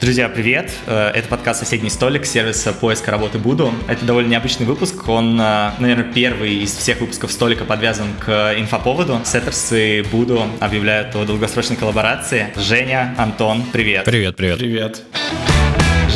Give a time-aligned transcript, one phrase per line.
[0.00, 0.70] Друзья, привет!
[0.86, 3.72] Э, это подкаст «Соседний столик» сервиса поиска работы Буду.
[3.88, 5.08] Это довольно необычный выпуск.
[5.08, 9.20] Он, э, наверное, первый из всех выпусков столика подвязан к инфоповоду.
[9.24, 12.52] Setters и Буду объявляют о долгосрочной коллаборации.
[12.56, 14.04] Женя, Антон, привет!
[14.04, 14.58] Привет, привет!
[14.58, 15.02] Привет!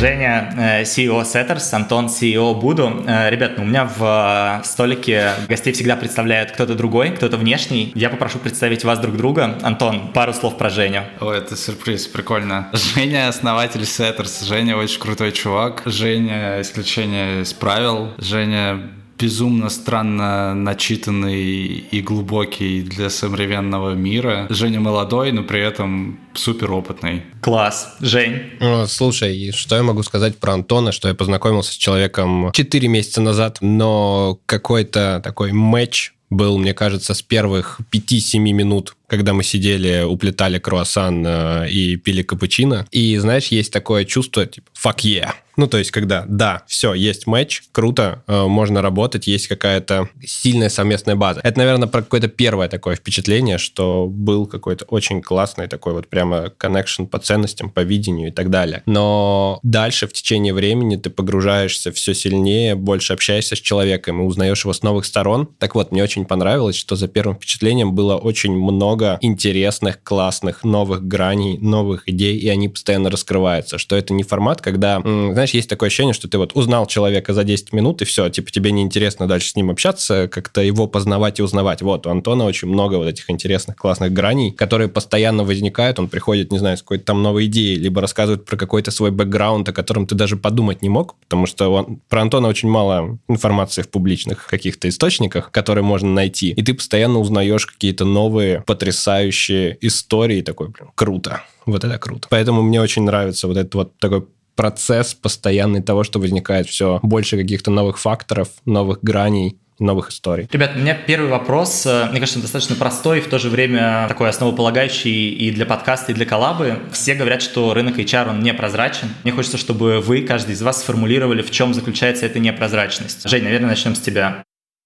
[0.01, 3.03] Женя, э, CEO Setters, Антон, CEO Буду.
[3.07, 7.91] Э, ребят, ну, у меня в э, столике гостей всегда представляют кто-то другой, кто-то внешний.
[7.93, 9.59] Я попрошу представить вас друг друга.
[9.61, 11.03] Антон, пару слов про Женю.
[11.19, 12.71] О, это сюрприз, прикольно.
[12.73, 14.43] Женя основатель Setters.
[14.43, 15.83] Женя очень крутой чувак.
[15.85, 18.11] Женя исключение из правил.
[18.17, 18.81] Женя
[19.21, 21.45] безумно странно начитанный
[21.91, 24.47] и глубокий для современного мира.
[24.49, 27.23] Женя молодой, но при этом супер опытный.
[27.41, 27.95] Класс.
[27.99, 28.41] Жень?
[28.87, 33.59] Слушай, что я могу сказать про Антона, что я познакомился с человеком 4 месяца назад,
[33.61, 40.57] но какой-то такой матч был, мне кажется, с первых 5-7 минут когда мы сидели, уплетали
[40.57, 42.87] круассан э, и пили капучино.
[42.91, 45.33] И, знаешь, есть такое чувство, типа, fuck yeah.
[45.57, 50.69] Ну, то есть, когда, да, все, есть матч, круто, э, можно работать, есть какая-то сильная
[50.69, 51.41] совместная база.
[51.43, 56.51] Это, наверное, про какое-то первое такое впечатление, что был какой-то очень классный такой вот прямо
[56.57, 58.81] connection по ценностям, по видению и так далее.
[58.85, 64.63] Но дальше в течение времени ты погружаешься все сильнее, больше общаешься с человеком и узнаешь
[64.63, 65.49] его с новых сторон.
[65.59, 70.63] Так вот, мне очень понравилось, что за первым впечатлением было очень много много интересных, классных,
[70.63, 73.77] новых граней, новых идей, и они постоянно раскрываются.
[73.77, 77.43] Что это не формат, когда, знаешь, есть такое ощущение, что ты вот узнал человека за
[77.43, 81.43] 10 минут, и все, типа тебе неинтересно дальше с ним общаться, как-то его познавать и
[81.43, 81.81] узнавать.
[81.81, 86.51] Вот, у Антона очень много вот этих интересных, классных граней, которые постоянно возникают, он приходит,
[86.51, 90.05] не знаю, с какой-то там новой идеей, либо рассказывает про какой-то свой бэкграунд, о котором
[90.05, 94.45] ты даже подумать не мог, потому что он, про Антона очень мало информации в публичных
[94.45, 100.67] каких-то источниках, которые можно найти, и ты постоянно узнаешь какие-то новые, потрясающие потрясающие истории, такой,
[100.67, 101.43] блин, круто.
[101.65, 102.27] Вот это круто.
[102.29, 104.25] Поэтому мне очень нравится вот этот вот такой
[104.55, 110.47] процесс постоянный того, что возникает все больше каких-то новых факторов, новых граней, новых историй.
[110.51, 114.29] Ребят, у меня первый вопрос, э, мне кажется, достаточно простой, в то же время такой
[114.29, 116.79] основополагающий и для подкаста, и для коллабы.
[116.91, 119.07] Все говорят, что рынок HR, он непрозрачен.
[119.23, 123.27] Мне хочется, чтобы вы, каждый из вас, сформулировали, в чем заключается эта непрозрачность.
[123.27, 124.43] Жень, наверное, начнем с тебя.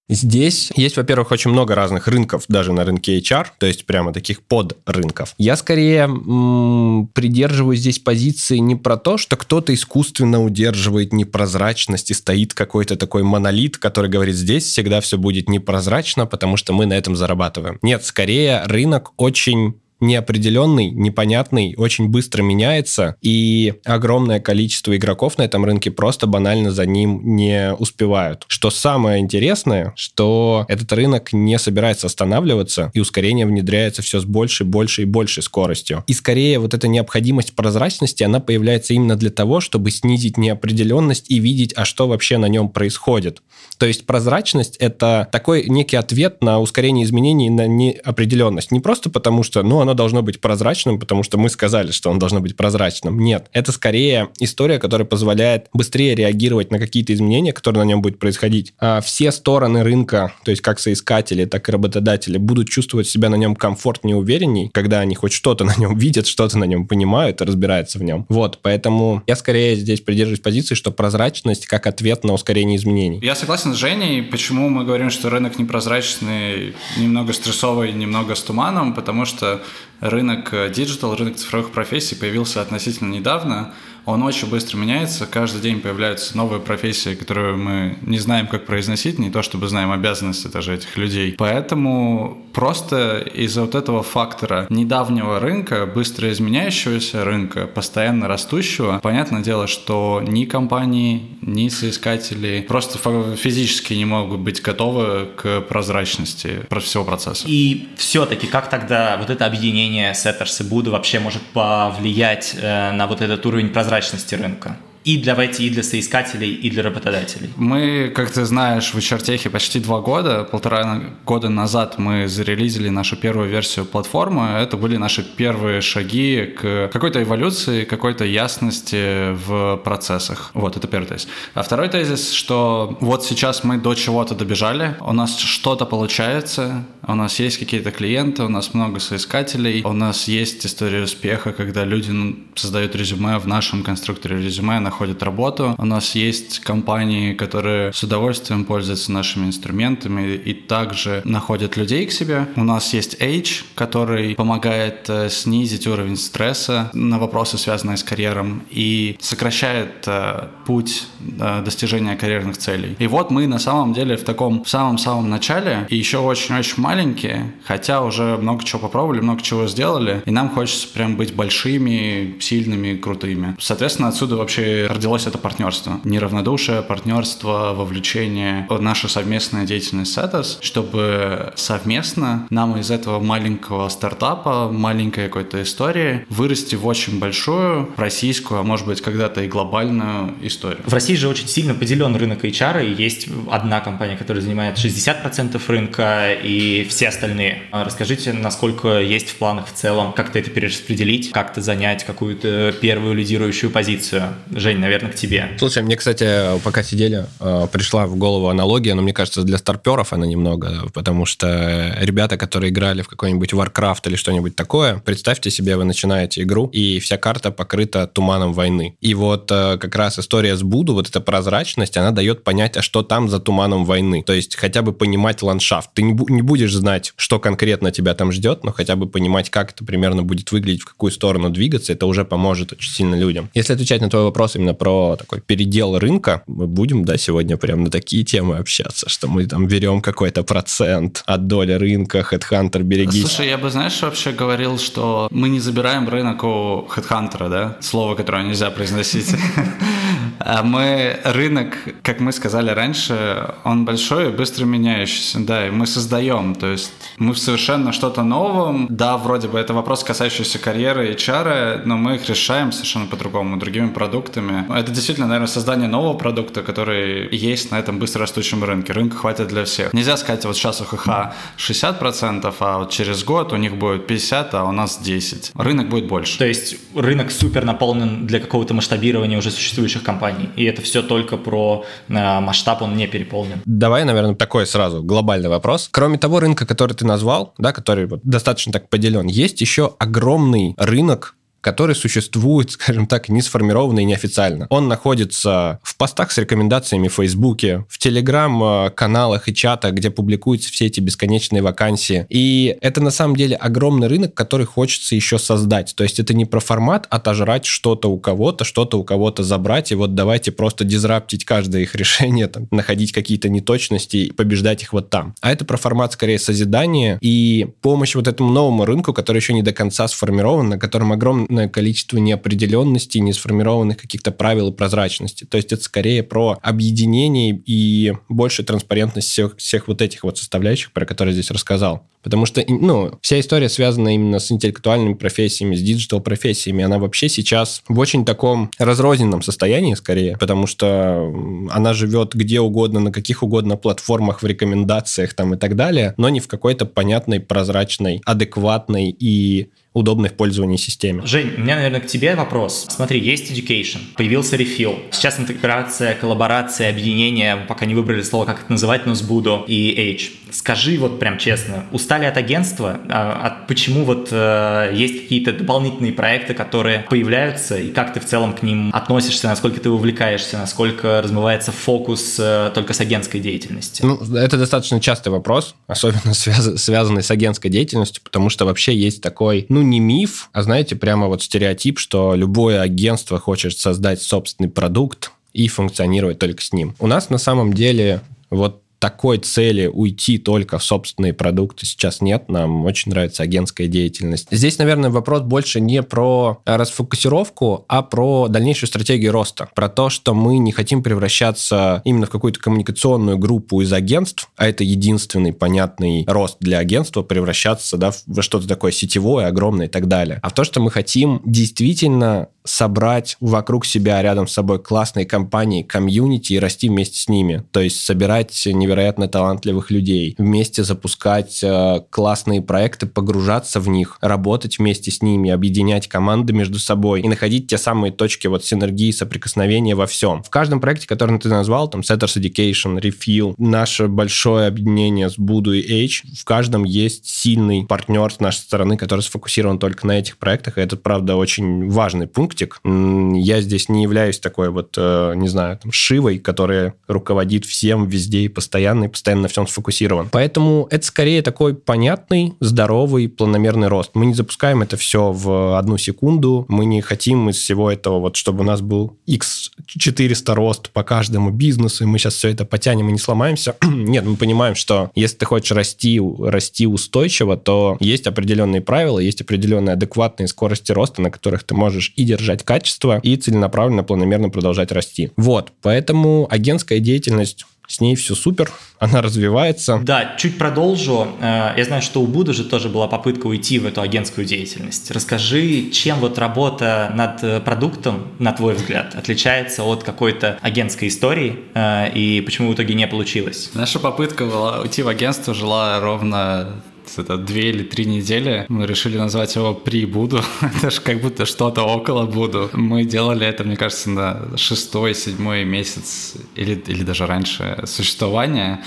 [0.08, 4.42] Здесь есть, во-первых, очень много разных рынков, даже на рынке HR, то есть прямо таких
[4.42, 5.34] подрынков.
[5.36, 12.14] Я скорее м- придерживаюсь здесь позиции не про то, что кто-то искусственно удерживает непрозрачность и
[12.14, 16.94] стоит какой-то такой монолит, который говорит, здесь всегда все будет непрозрачно, потому что мы на
[16.94, 17.78] этом зарабатываем.
[17.82, 25.64] Нет, скорее рынок очень неопределенный, непонятный, очень быстро меняется, и огромное количество игроков на этом
[25.64, 28.44] рынке просто банально за ним не успевают.
[28.48, 34.66] Что самое интересное, что этот рынок не собирается останавливаться, и ускорение внедряется все с большей,
[34.66, 36.04] большей и большей скоростью.
[36.06, 41.38] И скорее вот эта необходимость прозрачности, она появляется именно для того, чтобы снизить неопределенность и
[41.38, 43.42] видеть, а что вообще на нем происходит.
[43.78, 48.70] То есть прозрачность— это такой некий ответ на ускорение изменений на неопределенность.
[48.70, 52.18] Не просто потому, что, ну, оно должно быть прозрачным, потому что мы сказали, что оно
[52.18, 53.18] должно быть прозрачным.
[53.18, 58.18] Нет, это скорее история, которая позволяет быстрее реагировать на какие-то изменения, которые на нем будут
[58.18, 58.74] происходить.
[58.78, 63.36] А все стороны рынка, то есть как соискатели, так и работодатели, будут чувствовать себя на
[63.36, 67.98] нем комфортнее уверенней, когда они хоть что-то на нем видят, что-то на нем понимают разбираются
[67.98, 68.26] в нем.
[68.28, 73.20] Вот, поэтому я скорее здесь придерживаюсь позиции, что прозрачность как ответ на ускорение изменений.
[73.22, 78.94] Я согласен с Женей, почему мы говорим, что рынок непрозрачный, немного стрессовый, немного с туманом,
[78.94, 79.62] потому что
[80.00, 83.74] рынок digital, рынок цифровых профессий появился относительно недавно,
[84.06, 89.18] он очень быстро меняется, каждый день появляются новые профессии, которые мы не знаем, как произносить,
[89.18, 91.34] не то чтобы знаем обязанности даже этих людей.
[91.36, 99.66] Поэтому просто из-за вот этого фактора недавнего рынка, быстро изменяющегося рынка, постоянно растущего, понятное дело,
[99.66, 102.98] что ни компании, ни соискатели просто
[103.36, 107.44] физически не могут быть готовы к прозрачности всего процесса.
[107.48, 113.08] И все-таки как тогда вот это объединение Setters и Budu вообще может повлиять э, на
[113.08, 114.76] вот этот уровень прозрачности прозрачности рынка
[115.06, 117.48] и для IT, и для соискателей, и для работодателей?
[117.56, 123.16] Мы, как ты знаешь, в HR почти два года, полтора года назад мы зарелизили нашу
[123.16, 124.42] первую версию платформы.
[124.58, 130.50] Это были наши первые шаги к какой-то эволюции, какой-то ясности в процессах.
[130.54, 131.28] Вот, это первый тезис.
[131.54, 137.14] А второй тезис, что вот сейчас мы до чего-то добежали, у нас что-то получается, у
[137.14, 142.12] нас есть какие-то клиенты, у нас много соискателей, у нас есть история успеха, когда люди
[142.56, 145.74] создают резюме в нашем конструкторе резюме, находят находят работу.
[145.76, 152.12] У нас есть компании, которые с удовольствием пользуются нашими инструментами и также находят людей к
[152.12, 152.48] себе.
[152.56, 158.62] У нас есть Age, который помогает э, снизить уровень стресса на вопросы, связанные с карьером,
[158.70, 161.06] и сокращает э, путь
[161.38, 162.96] э, достижения карьерных целей.
[162.98, 168.02] И вот мы на самом деле в таком самом-самом начале, и еще очень-очень маленькие, хотя
[168.02, 173.56] уже много чего попробовали, много чего сделали, и нам хочется прям быть большими, сильными, крутыми.
[173.60, 176.00] Соответственно, отсюда вообще родилось это партнерство.
[176.04, 184.70] Неравнодушие, партнерство, вовлечение, наша совместная деятельность с Atos, чтобы совместно нам из этого маленького стартапа,
[184.70, 190.80] маленькой какой-то истории вырасти в очень большую российскую, а может быть когда-то и глобальную историю.
[190.84, 195.60] В России же очень сильно поделен рынок HR, и есть одна компания, которая занимает 60%
[195.68, 197.62] рынка, и все остальные.
[197.72, 203.14] А расскажите, насколько есть в планах в целом, как-то это перераспределить, как-то занять какую-то первую
[203.14, 204.34] лидирующую позицию.
[204.66, 205.50] Жень, наверное, к тебе.
[205.58, 210.12] Слушай, мне, кстати, пока сидели, э, пришла в голову аналогия, но мне кажется, для старперов
[210.12, 215.76] она немного, потому что ребята, которые играли в какой-нибудь Warcraft или что-нибудь такое, представьте себе,
[215.76, 218.96] вы начинаете игру, и вся карта покрыта туманом войны.
[219.00, 222.82] И вот э, как раз история с Буду, вот эта прозрачность, она дает понять, а
[222.82, 224.24] что там за туманом войны.
[224.26, 225.90] То есть хотя бы понимать ландшафт.
[225.94, 229.70] Ты не, не будешь знать, что конкретно тебя там ждет, но хотя бы понимать, как
[229.70, 233.48] это примерно будет выглядеть, в какую сторону двигаться, это уже поможет очень сильно людям.
[233.54, 237.84] Если отвечать на твой вопрос именно про такой передел рынка, мы будем, да, сегодня прям
[237.84, 243.22] на такие темы общаться, что мы там берем какой-то процент от доли рынка, Headhunter, берегись.
[243.22, 247.76] Слушай, я бы, знаешь, вообще говорил, что мы не забираем рынок у Headhunter, да?
[247.80, 249.28] Слово, которое нельзя произносить.
[250.38, 255.86] А мы рынок, как мы сказали раньше, он большой и быстро меняющийся, да, и мы
[255.86, 261.16] создаем, то есть мы совершенно что-то новом, да, вроде бы это вопрос, касающийся карьеры и
[261.16, 264.64] чары, но мы их решаем совершенно по-другому, другими продуктами.
[264.74, 268.92] Это действительно, наверное, создание нового продукта, который есть на этом быстро растущем рынке.
[268.92, 269.92] Рынка хватит для всех.
[269.92, 271.08] Нельзя сказать, вот сейчас у ХХ
[271.56, 275.52] 60%, а вот через год у них будет 50, а у нас 10.
[275.54, 276.38] Рынок будет больше.
[276.38, 280.15] То есть рынок супер наполнен для какого-то масштабирования уже существующих компаний,
[280.56, 283.62] и это все только про э, масштаб, он не переполнен.
[283.64, 285.88] Давай, наверное, такой сразу глобальный вопрос.
[285.90, 290.74] Кроме того рынка, который ты назвал, да, который вот достаточно так поделен, есть еще огромный
[290.76, 294.66] рынок который существует, скажем так, не сформированно и неофициально.
[294.70, 300.86] Он находится в постах с рекомендациями в Фейсбуке, в Телеграм-каналах и чатах, где публикуются все
[300.86, 302.26] эти бесконечные вакансии.
[302.28, 305.94] И это на самом деле огромный рынок, который хочется еще создать.
[305.96, 309.94] То есть это не про формат отожрать что-то у кого-то, что-то у кого-то забрать, и
[309.94, 315.10] вот давайте просто дизраптить каждое их решение, там, находить какие-то неточности и побеждать их вот
[315.10, 315.34] там.
[315.40, 319.62] А это про формат скорее созидания и помощь вот этому новому рынку, который еще не
[319.62, 325.44] до конца сформирован, на котором огромный огромное количество неопределенностей, несформированных каких-то правил и прозрачности.
[325.44, 330.92] То есть это скорее про объединение и больше транспарентность всех, всех вот этих вот составляющих,
[330.92, 332.06] про которые я здесь рассказал.
[332.22, 336.82] Потому что, ну, вся история связана именно с интеллектуальными профессиями, с digital-профессиями.
[336.82, 341.32] Она вообще сейчас в очень таком разрозненном состоянии, скорее, потому что
[341.70, 346.28] она живет где угодно, на каких угодно платформах, в рекомендациях там и так далее, но
[346.28, 351.22] не в какой-то понятной, прозрачной, адекватной и удобной в пользовании системе.
[351.24, 352.86] Жень, у меня, наверное, к тебе вопрос.
[352.90, 354.98] Смотри, есть education, появился refill.
[355.10, 359.94] Сейчас интеграция, коллаборация, объединение, пока не выбрали слово, как это называть, но с Буду и
[359.96, 360.45] Age.
[360.50, 363.00] Скажи вот прям честно, устали от агентства?
[363.08, 368.26] А, от почему вот э, есть какие-то дополнительные проекты, которые появляются, и как ты в
[368.26, 374.06] целом к ним относишься, насколько ты увлекаешься, насколько размывается фокус э, только с агентской деятельностью?
[374.06, 379.20] Ну, это достаточно частый вопрос, особенно связ- связанный с агентской деятельностью, потому что вообще есть
[379.22, 384.70] такой, ну, не миф, а знаете, прямо вот стереотип, что любое агентство хочет создать собственный
[384.70, 386.94] продукт и функционировать только с ним.
[387.00, 392.48] У нас на самом деле вот такой цели уйти только в собственные продукты сейчас нет.
[392.48, 394.48] Нам очень нравится агентская деятельность.
[394.50, 399.68] Здесь, наверное, вопрос больше не про расфокусировку, а про дальнейшую стратегию роста.
[399.76, 404.66] Про то, что мы не хотим превращаться именно в какую-то коммуникационную группу из агентств, а
[404.66, 410.08] это единственный понятный рост для агентства, превращаться да, во что-то такое сетевое, огромное и так
[410.08, 410.40] далее.
[410.42, 415.82] А в то, что мы хотим действительно собрать вокруг себя, рядом с собой классные компании,
[415.82, 417.64] комьюнити и расти вместе с ними.
[417.70, 424.78] То есть собирать невероятно талантливых людей, вместе запускать э, классные проекты, погружаться в них, работать
[424.78, 429.94] вместе с ними, объединять команды между собой и находить те самые точки вот синергии, соприкосновения
[429.94, 430.42] во всем.
[430.42, 435.72] В каждом проекте, который ты назвал, там Setters Education, Refill, наше большое объединение с Буду
[435.72, 440.38] и H, в каждом есть сильный партнер с нашей стороны, который сфокусирован только на этих
[440.38, 442.80] проектах, и это, правда, очень важный пункт, продуктик.
[442.84, 448.40] Я здесь не являюсь такой вот, э, не знаю, там, Шивой, которая руководит всем везде
[448.40, 450.28] и постоянно, и постоянно на всем сфокусирован.
[450.30, 454.10] Поэтому это скорее такой понятный, здоровый, планомерный рост.
[454.14, 458.36] Мы не запускаем это все в одну секунду, мы не хотим из всего этого, вот,
[458.36, 463.08] чтобы у нас был x400 рост по каждому бизнесу, и мы сейчас все это потянем
[463.08, 463.76] и не сломаемся.
[463.84, 469.40] Нет, мы понимаем, что если ты хочешь расти, расти устойчиво, то есть определенные правила, есть
[469.40, 474.92] определенные адекватные скорости роста, на которых ты можешь и держать качество, и целенаправленно, планомерно продолжать
[474.92, 475.30] расти.
[475.36, 480.00] Вот, поэтому агентская деятельность с ней все супер, она развивается.
[480.02, 481.28] Да, чуть продолжу.
[481.40, 485.10] Э, я знаю, что у Буду же тоже была попытка уйти в эту агентскую деятельность.
[485.10, 491.60] Расскажи, чем вот работа над э, продуктом, на твой взгляд, отличается от какой-то агентской истории
[491.74, 493.70] э, и почему в итоге не получилось?
[493.74, 496.82] Наша попытка была уйти в агентство жила ровно
[497.16, 498.66] это две или три недели.
[498.68, 500.40] Мы решили назвать его «При Буду».
[500.60, 502.70] это же как будто что-то около Буду.
[502.72, 508.82] Мы делали это, мне кажется, на шестой, седьмой месяц или, или даже раньше существования.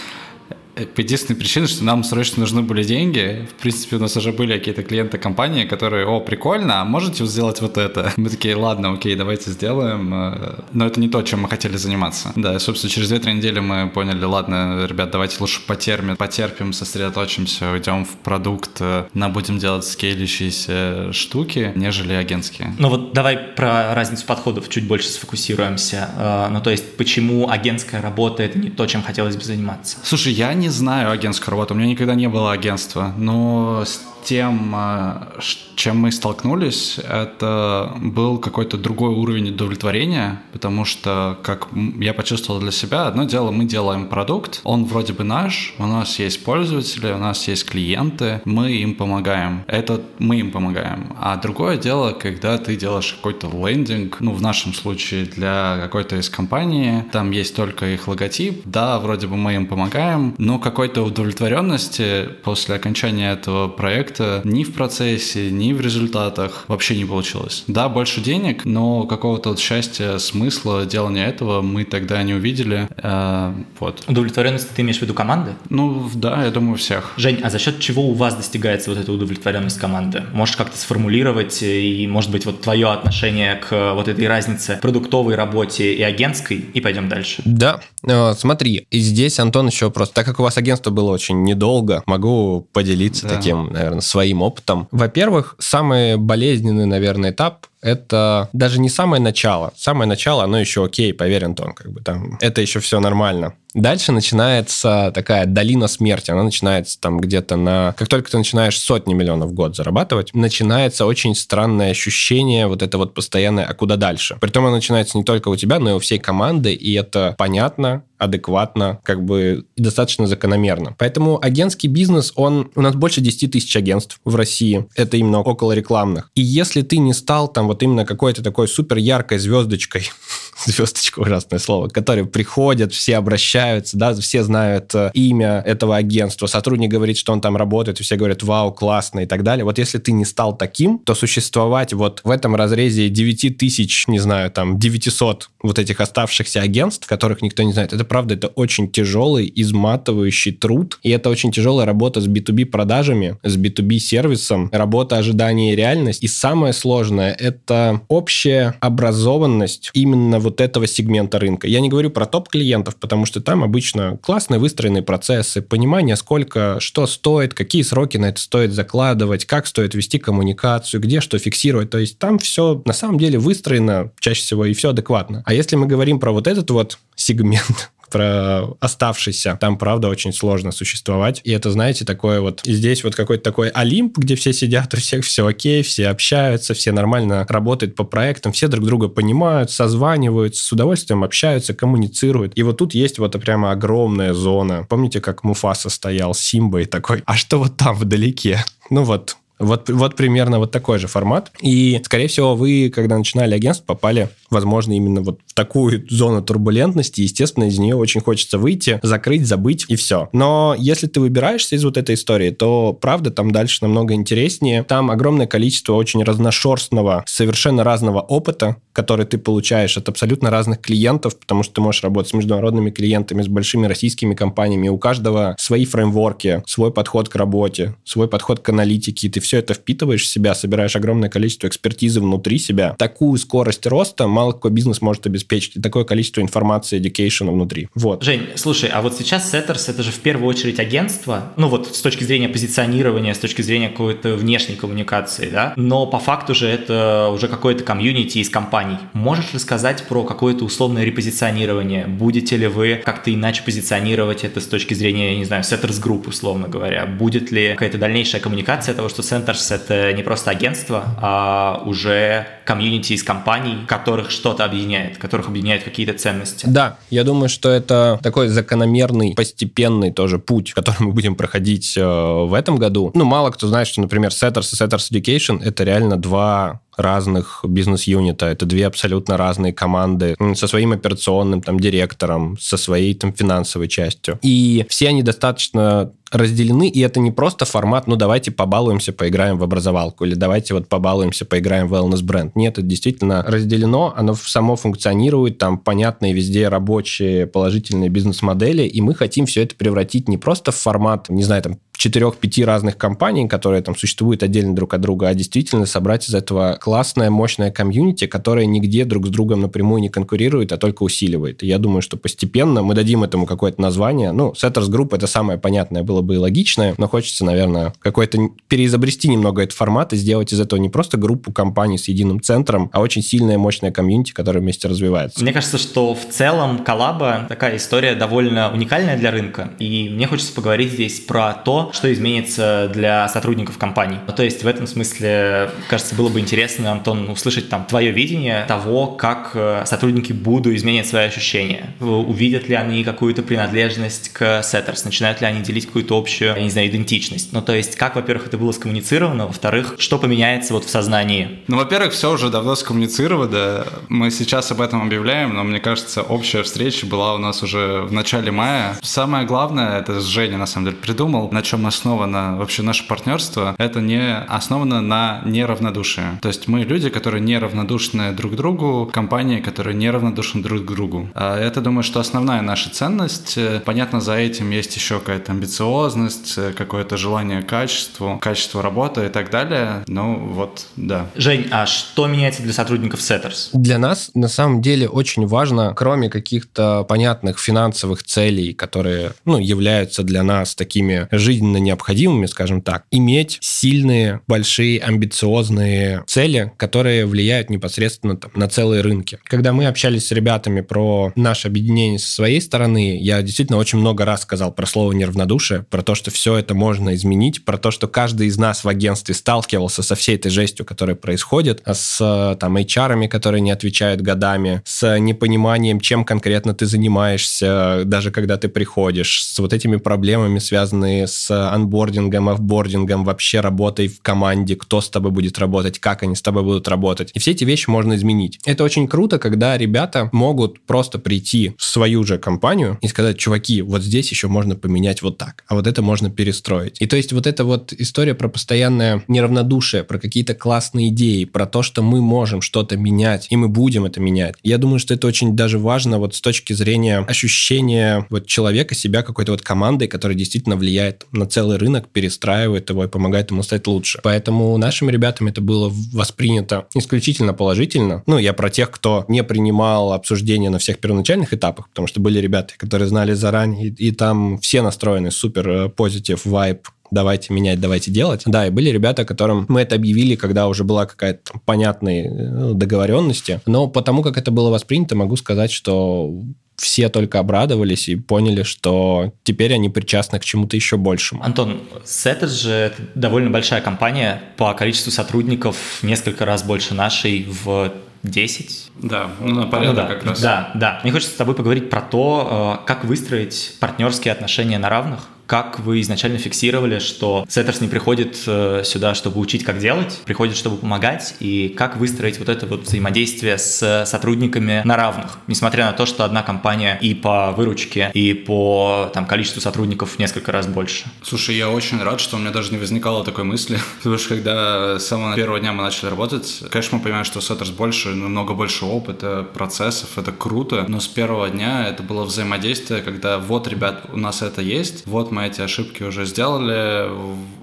[0.79, 3.47] Э, по единственной причине, что нам срочно нужны были деньги.
[3.49, 7.61] В принципе, у нас уже были какие-то клиенты компании, которые, о, прикольно, а можете сделать
[7.61, 8.13] вот это?
[8.17, 10.13] Мы такие, ладно, окей, давайте сделаем.
[10.13, 12.31] Э, но это не то, чем мы хотели заниматься.
[12.35, 17.71] Да, и, собственно, через 2-3 недели мы поняли, ладно, ребят, давайте лучше потерпим, потерпим, сосредоточимся,
[17.71, 22.73] уйдем в продукт, э, на будем делать скейлищиеся штуки, нежели агентские.
[22.77, 26.47] Ну вот давай про разницу подходов чуть больше сфокусируемся.
[26.51, 29.97] Ну то есть, почему агентская работа— это не то, чем хотелось бы заниматься?
[30.03, 33.83] Слушай, я не знаю агентскую работу, у меня никогда не было агентства, но
[34.23, 35.33] тем, а,
[35.75, 42.71] чем мы столкнулись, это был какой-то другой уровень удовлетворения, потому что, как я почувствовал для
[42.71, 47.17] себя, одно дело, мы делаем продукт, он вроде бы наш, у нас есть пользователи, у
[47.17, 49.63] нас есть клиенты, мы им помогаем.
[49.67, 51.15] Это мы им помогаем.
[51.17, 56.29] А другое дело, когда ты делаешь какой-то лендинг, ну, в нашем случае для какой-то из
[56.29, 62.27] компаний, там есть только их логотип, да, вроде бы мы им помогаем, но какой-то удовлетворенности
[62.43, 67.63] после окончания этого проекта проекта ни в процессе, ни в результатах вообще не получилось.
[67.67, 72.87] Да, больше денег, но какого-то вот счастья, смысла делания этого мы тогда не увидели.
[72.97, 74.03] Э, вот.
[74.07, 75.51] Удовлетворенность ты имеешь в виду команды?
[75.69, 77.13] Ну, да, я думаю, всех.
[77.17, 80.23] Жень, а за счет чего у вас достигается вот эта удовлетворенность команды?
[80.33, 85.93] Можешь как-то сформулировать и, может быть, вот твое отношение к вот этой разнице продуктовой работе
[85.93, 87.41] и агентской, и пойдем дальше.
[87.45, 91.43] Да, э, смотри, и здесь, Антон, еще просто, так как у вас агентство было очень
[91.43, 93.35] недолго, могу поделиться да.
[93.35, 94.87] таким, наверное, своим опытом.
[94.91, 99.73] Во-первых, самый болезненный, наверное, этап это даже не самое начало.
[99.75, 103.53] Самое начало, оно еще окей, поверь, Антон, как бы там, это еще все нормально.
[103.75, 106.31] Дальше начинается такая долина смерти.
[106.31, 107.93] Она начинается там где-то на...
[107.97, 112.97] Как только ты начинаешь сотни миллионов в год зарабатывать, начинается очень странное ощущение, вот это
[112.97, 114.37] вот постоянное «а куда дальше?».
[114.41, 118.03] Притом оно начинается не только у тебя, но и у всей команды, и это понятно,
[118.17, 120.95] адекватно, как бы достаточно закономерно.
[120.97, 122.71] Поэтому агентский бизнес, он...
[122.75, 124.87] У нас больше 10 тысяч агентств в России.
[124.95, 126.29] Это именно около рекламных.
[126.35, 130.11] И если ты не стал там вот именно какой-то такой супер яркой звездочкой,
[130.65, 136.89] звездочка ужасное слово, которые приходят, все обращаются, да, все знают э, имя этого агентства, сотрудник
[136.89, 139.65] говорит, что он там работает, и все говорят, вау, классно и так далее.
[139.65, 144.19] Вот если ты не стал таким, то существовать вот в этом разрезе 9 тысяч, не
[144.19, 148.89] знаю, там 900 вот этих оставшихся агентств, которых никто не знает, это правда, это очень
[148.89, 155.17] тяжелый, изматывающий труд, и это очень тяжелая работа с B2B продажами, с B2B сервисом, работа
[155.17, 156.23] ожидания и реальность.
[156.23, 161.67] И самое сложное— это общая образованность именно вот этого сегмента рынка.
[161.67, 167.07] Я не говорю про топ-клиентов, потому что там обычно классные выстроенные процессы, понимание, сколько, что
[167.07, 171.89] стоит, какие сроки на это стоит закладывать, как стоит вести коммуникацию, где что фиксировать.
[171.89, 175.43] То есть там все на самом деле выстроено чаще всего и все адекватно.
[175.45, 179.57] А если мы говорим про вот этот вот сегмент, про оставшийся.
[179.59, 181.41] Там, правда, очень сложно существовать.
[181.43, 182.61] И это, знаете, такое вот...
[182.65, 186.73] И здесь вот какой-то такой Олимп, где все сидят, у всех все окей, все общаются,
[186.73, 192.53] все нормально работают по проектам, все друг друга понимают, созваниваются, с удовольствием общаются, коммуницируют.
[192.55, 194.85] И вот тут есть вот прямо огромная зона.
[194.89, 197.23] Помните, как Муфаса стоял с Симбой такой?
[197.25, 198.63] А что вот там вдалеке?
[198.89, 201.51] Ну вот, вот, вот примерно вот такой же формат.
[201.61, 207.21] И, скорее всего, вы, когда начинали агентство, попали, возможно, именно вот в такую зону турбулентности.
[207.21, 210.29] Естественно, из нее очень хочется выйти, закрыть, забыть и все.
[210.31, 214.83] Но если ты выбираешься из вот этой истории, то, правда, там дальше намного интереснее.
[214.83, 221.37] Там огромное количество очень разношерстного, совершенно разного опыта, который ты получаешь от абсолютно разных клиентов,
[221.37, 224.89] потому что ты можешь работать с международными клиентами, с большими российскими компаниями.
[224.89, 229.73] У каждого свои фреймворки, свой подход к работе, свой подход к аналитике, ты все это
[229.73, 235.01] впитываешь в себя, собираешь огромное количество экспертизы внутри себя, такую скорость роста мало какой бизнес
[235.01, 237.87] может обеспечить, и такое количество информации, education внутри.
[237.95, 238.23] Вот.
[238.23, 242.01] Жень, слушай, а вот сейчас Setters это же в первую очередь агентство, ну вот с
[242.01, 247.29] точки зрения позиционирования, с точки зрения какой-то внешней коммуникации, да, но по факту же это
[247.33, 248.97] уже какое-то комьюнити из компаний.
[249.13, 252.05] Можешь рассказать про какое-то условное репозиционирование?
[252.05, 256.29] Будете ли вы как-то иначе позиционировать это с точки зрения, я не знаю, Setters Group,
[256.29, 257.07] условно говоря?
[257.07, 263.13] Будет ли какая-то дальнейшая коммуникация того, что Centers— это не просто агентство, а уже комьюнити
[263.13, 266.65] из компаний, которых что-то объединяет, которых объединяют какие-то ценности?
[266.67, 272.03] Да, я думаю, что это такой закономерный, постепенный тоже путь, который мы будем проходить э,
[272.03, 273.11] в этом году.
[273.13, 278.47] Ну, мало кто знает, что, например, Setters и Setters Education— это реально два разных бизнес-юнита.
[278.47, 284.39] Это две абсолютно разные команды со своим операционным там директором, со своей там финансовой частью.
[284.41, 289.63] И все они достаточно разделены, и это не просто формат, ну, давайте побалуемся, поиграем в
[289.63, 292.55] образовалку, или давайте вот побалуемся, поиграем в wellness бренд.
[292.55, 299.15] Нет, это действительно разделено, оно само функционирует, там понятные везде рабочие положительные бизнес-модели, и мы
[299.15, 303.81] хотим все это превратить не просто в формат, не знаю, там, четырех-пяти разных компаний, которые
[303.81, 308.65] там существуют отдельно друг от друга, а действительно собрать из этого классное, мощное комьюнити, которое
[308.65, 311.61] нигде друг с другом напрямую не конкурирует, а только усиливает.
[311.61, 314.31] И я думаю, что постепенно мы дадим этому какое-то название.
[314.31, 319.27] Ну, Setters Group это самое понятное было бы и логичное, но хочется, наверное, какой-то переизобрести
[319.27, 323.01] немного этот формат и сделать из этого не просто группу компаний с единым центром, а
[323.01, 325.41] очень сильное, мощное комьюнити, которое вместе развивается.
[325.41, 329.71] Мне кажется, что в целом коллаба такая история довольно уникальная для рынка.
[329.79, 334.19] И мне хочется поговорить здесь про то, что изменится для сотрудников компании.
[334.27, 338.65] Ну, то есть в этом смысле, кажется, было бы интересно, Антон, услышать там твое видение
[338.67, 341.93] того, как э, сотрудники будут изменять свои ощущения.
[341.99, 346.69] Увидят ли они какую-то принадлежность к Setters, начинают ли они делить какую-то общую, я не
[346.69, 347.53] знаю, идентичность.
[347.53, 351.59] Ну, то есть как, во-первых, это было скоммуницировано, во-вторых, что поменяется вот в сознании?
[351.67, 353.85] Ну, во-первых, все уже давно скоммуницировано.
[354.09, 358.11] Мы сейчас об этом объявляем, но мне кажется, общая встреча была у нас уже в
[358.11, 358.97] начале мая.
[359.01, 363.73] Самое главное, это Женя, на самом деле, придумал, на чем чем основано вообще наше партнерство,
[363.77, 366.37] это не основано на неравнодушии.
[366.41, 371.29] То есть мы люди, которые неравнодушны друг другу, компании, которые неравнодушны друг к другу.
[371.35, 373.57] А это, думаю, что основная наша ценность.
[373.85, 379.49] Понятно, за этим есть еще какая-то амбициозность, какое-то желание к качеству, качество работы и так
[379.49, 380.03] далее.
[380.07, 381.27] Ну вот, да.
[381.35, 383.69] Жень, а что меняется для сотрудников Setters?
[383.71, 390.23] Для нас на самом деле очень важно, кроме каких-то понятных финансовых целей, которые ну, являются
[390.23, 397.69] для нас такими жизненными жизненно необходимыми, скажем так, иметь сильные, большие, амбициозные цели, которые влияют
[397.69, 399.39] непосредственно там, на целые рынки.
[399.43, 404.25] Когда мы общались с ребятами про наше объединение со своей стороны, я действительно очень много
[404.25, 408.07] раз сказал про слово неравнодушие, про то, что все это можно изменить, про то, что
[408.07, 413.27] каждый из нас в агентстве сталкивался со всей этой жестью, которая происходит, с там HR,
[413.27, 419.59] которые не отвечают годами, с непониманием, чем конкретно ты занимаешься, даже когда ты приходишь, с
[419.59, 425.59] вот этими проблемами, связанные с анбордингом, офбордингом, вообще работой в команде, кто с тобой будет
[425.59, 427.31] работать, как они с тобой будут работать.
[427.33, 428.59] И все эти вещи можно изменить.
[428.65, 433.81] Это очень круто, когда ребята могут просто прийти в свою же компанию и сказать, чуваки,
[433.81, 436.97] вот здесь еще можно поменять вот так, а вот это можно перестроить.
[436.99, 441.65] И то есть вот эта вот история про постоянное неравнодушие, про какие-то классные идеи, про
[441.65, 444.55] то, что мы можем что-то менять, и мы будем это менять.
[444.63, 449.23] Я думаю, что это очень даже важно вот с точки зрения ощущения вот человека, себя
[449.23, 453.87] какой-то вот командой, которая действительно влияет на целый рынок, перестраивает его и помогает ему стать
[453.87, 454.19] лучше.
[454.23, 458.23] Поэтому нашими ребятами это было воспринято исключительно положительно.
[458.27, 462.39] Ну, я про тех, кто не принимал обсуждения на всех первоначальных этапах, потому что были
[462.39, 468.11] ребята, которые знали заранее, и, и там все настроены супер позитив, вайб, давайте менять, давайте
[468.11, 468.43] делать.
[468.45, 473.61] Да, и были ребята, которым мы это объявили, когда уже была какая-то понятная ну, договоренности.
[473.65, 476.31] Но потому как это было воспринято, могу сказать, что
[476.79, 481.43] все только обрадовались и поняли, что теперь они причастны к чему-то еще большему.
[481.43, 487.91] Антон, Setters же довольно большая компания по количеству сотрудников, несколько раз больше нашей в
[488.23, 488.91] 10.
[489.01, 490.41] Да, ну, на порядок ну, да, как раз.
[490.41, 490.99] Да, да.
[491.03, 495.79] Мне хочется с тобой поговорить про то, э, как выстроить партнерские отношения на равных, как
[495.79, 500.77] вы изначально фиксировали, что Сеттерс не приходит э, сюда, чтобы учить, как делать, приходит, чтобы
[500.77, 506.05] помогать, и как выстроить вот это вот взаимодействие с сотрудниками на равных, несмотря на то,
[506.05, 511.05] что одна компания и по выручке, и по там, количеству сотрудников несколько раз больше.
[511.23, 514.99] Слушай, я очень рад, что у меня даже не возникало такой мысли, потому что когда
[514.99, 518.85] с самого первого дня мы начали работать, конечно, мы понимаем, что Сеттерс больше, намного больше
[518.85, 524.17] опыта, процессов, это круто, но с первого дня это было взаимодействие, когда вот, ребят, у
[524.17, 527.09] нас это есть, вот мы мы эти ошибки уже сделали,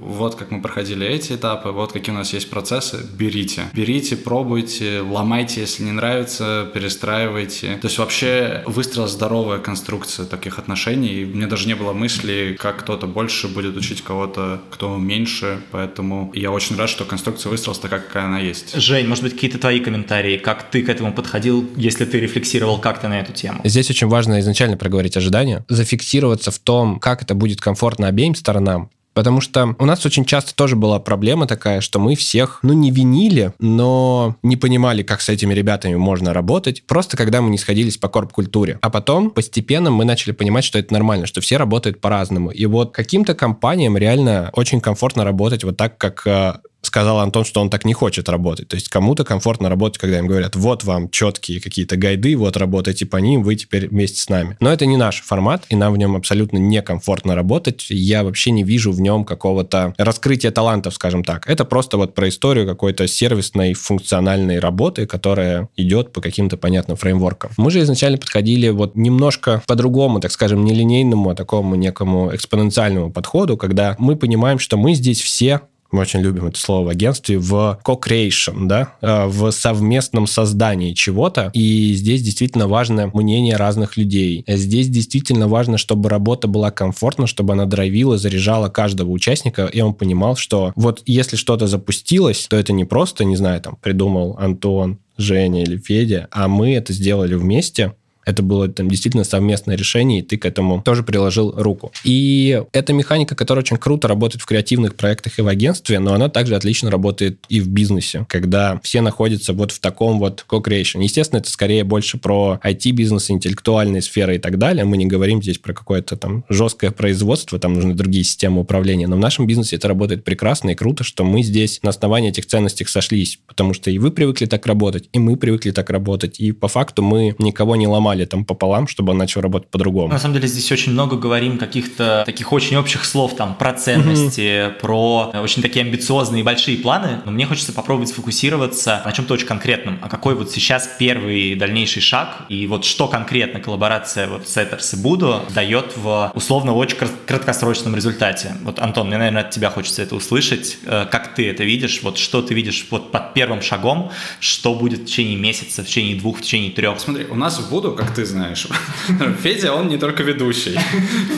[0.01, 3.65] вот как мы проходили эти этапы, вот какие у нас есть процессы, берите.
[3.75, 7.77] Берите, пробуйте, ломайте, если не нравится, перестраивайте.
[7.77, 11.09] То есть вообще выстроила здоровая конструкция таких отношений.
[11.09, 15.61] И мне даже не было мысли, как кто-то больше будет учить кого-то, кто меньше.
[15.71, 18.75] Поэтому я очень рад, что конструкция выстроилась такая, какая она есть.
[18.75, 23.09] Жень, может быть, какие-то твои комментарии, как ты к этому подходил, если ты рефлексировал как-то
[23.09, 23.61] на эту тему?
[23.65, 28.91] Здесь очень важно изначально проговорить ожидания, зафиксироваться в том, как это будет комфортно обеим сторонам,
[29.17, 32.91] Потому что у нас очень часто тоже была проблема такая, что мы всех, ну, не
[32.91, 37.97] винили, но не понимали, как с этими ребятами можно работать, просто когда мы не сходились
[37.97, 38.79] по корп-культуре.
[38.83, 42.51] А потом постепенно мы начали понимать, что это нормально, что все работают по-разному.
[42.51, 47.61] И вот каким-то компаниям реально очень комфортно работать вот так, как э, сказал Антон, что
[47.61, 48.69] он так не хочет работать.
[48.69, 53.07] То есть кому-то комфортно работать, когда им говорят, вот вам четкие какие-то гайды, вот работайте
[53.07, 54.57] по ним, вы теперь вместе с нами.
[54.61, 57.87] Но это не наш формат, и нам в нем абсолютно некомфортно работать.
[57.91, 61.49] Я вообще не вижу в нем какого-то раскрытия талантов, скажем так.
[61.49, 67.51] Это просто вот про историю какой-то сервисной функциональной работы, которая идет по каким-то понятным фреймворкам.
[67.57, 73.11] Мы же изначально подходили вот немножко по-другому, так скажем, не линейному, а такому некому экспоненциальному
[73.11, 77.39] подходу, когда мы понимаем, что мы здесь все мы очень любим это слово в агентстве,
[77.39, 81.51] в co-creation, да, э, в совместном создании чего-то.
[81.55, 84.45] И здесь действительно важно мнение разных людей.
[84.47, 89.95] Здесь действительно важно, чтобы работа была комфортна, чтобы она драйвила, заряжала каждого участника, и он
[89.95, 94.99] понимал, что вот если что-то запустилось, то это не просто, не знаю, там, придумал Антон,
[95.19, 97.95] Женя или Федя, а мы это сделали вместе,
[98.27, 101.93] это было там действительно совместное решение, и ты к этому тоже приложил руку.
[102.05, 106.29] И это механика, которая очень круто работает в креативных проектах и в агентстве, но она
[106.29, 111.03] также отлично работает и в бизнесе, когда все находятся вот в таком вот co-creation.
[111.03, 114.85] Естественно, это скорее больше про IT-бизнес, интеллектуальные сферы и так далее.
[114.85, 119.07] Мы не говорим здесь про какое-то там жесткое производство, там нужны другие системы управления.
[119.07, 122.47] Но в нашем бизнесе это работает прекрасно и круто, что мы здесь на основании этих
[122.47, 126.51] ценностей сошлись, потому что и вы привыкли так работать, и мы привыкли так работать, и
[126.51, 130.09] по факту мы никого не ломали там пополам, чтобы он начал работать по-другому.
[130.09, 134.41] На самом деле здесь очень много говорим каких-то таких очень общих слов, там, про ценности,
[134.41, 134.81] mm-hmm.
[134.81, 139.47] про очень такие амбициозные и большие планы, но мне хочется попробовать сфокусироваться на чем-то очень
[139.47, 144.97] конкретном, а какой вот сейчас первый дальнейший шаг, и вот что конкретно коллаборация вот Setters
[144.97, 148.57] и Буду дает в условно очень краткосрочном результате.
[148.63, 150.79] Вот, Антон, мне, наверное, от тебя хочется это услышать.
[150.85, 152.01] Э, как ты это видишь?
[152.03, 156.17] Вот что ты видишь вот под первым шагом, что будет в течение месяца, в течение
[156.17, 156.99] двух, в течение трех?
[157.01, 158.67] Смотри, у нас в Буду, как ты знаешь.
[159.43, 160.79] Федя, он не только ведущий.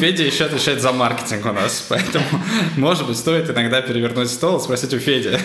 [0.00, 2.24] Федя еще отвечает за маркетинг у нас, поэтому,
[2.76, 5.38] может быть, стоит иногда перевернуть стол и спросить у Феди.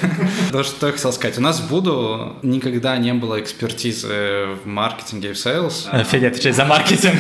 [0.51, 1.38] То, что я хотел сказать.
[1.38, 5.88] У нас в Буду никогда не было экспертизы в маркетинге и в sales.
[6.12, 7.19] Федя отвечает за маркетинг.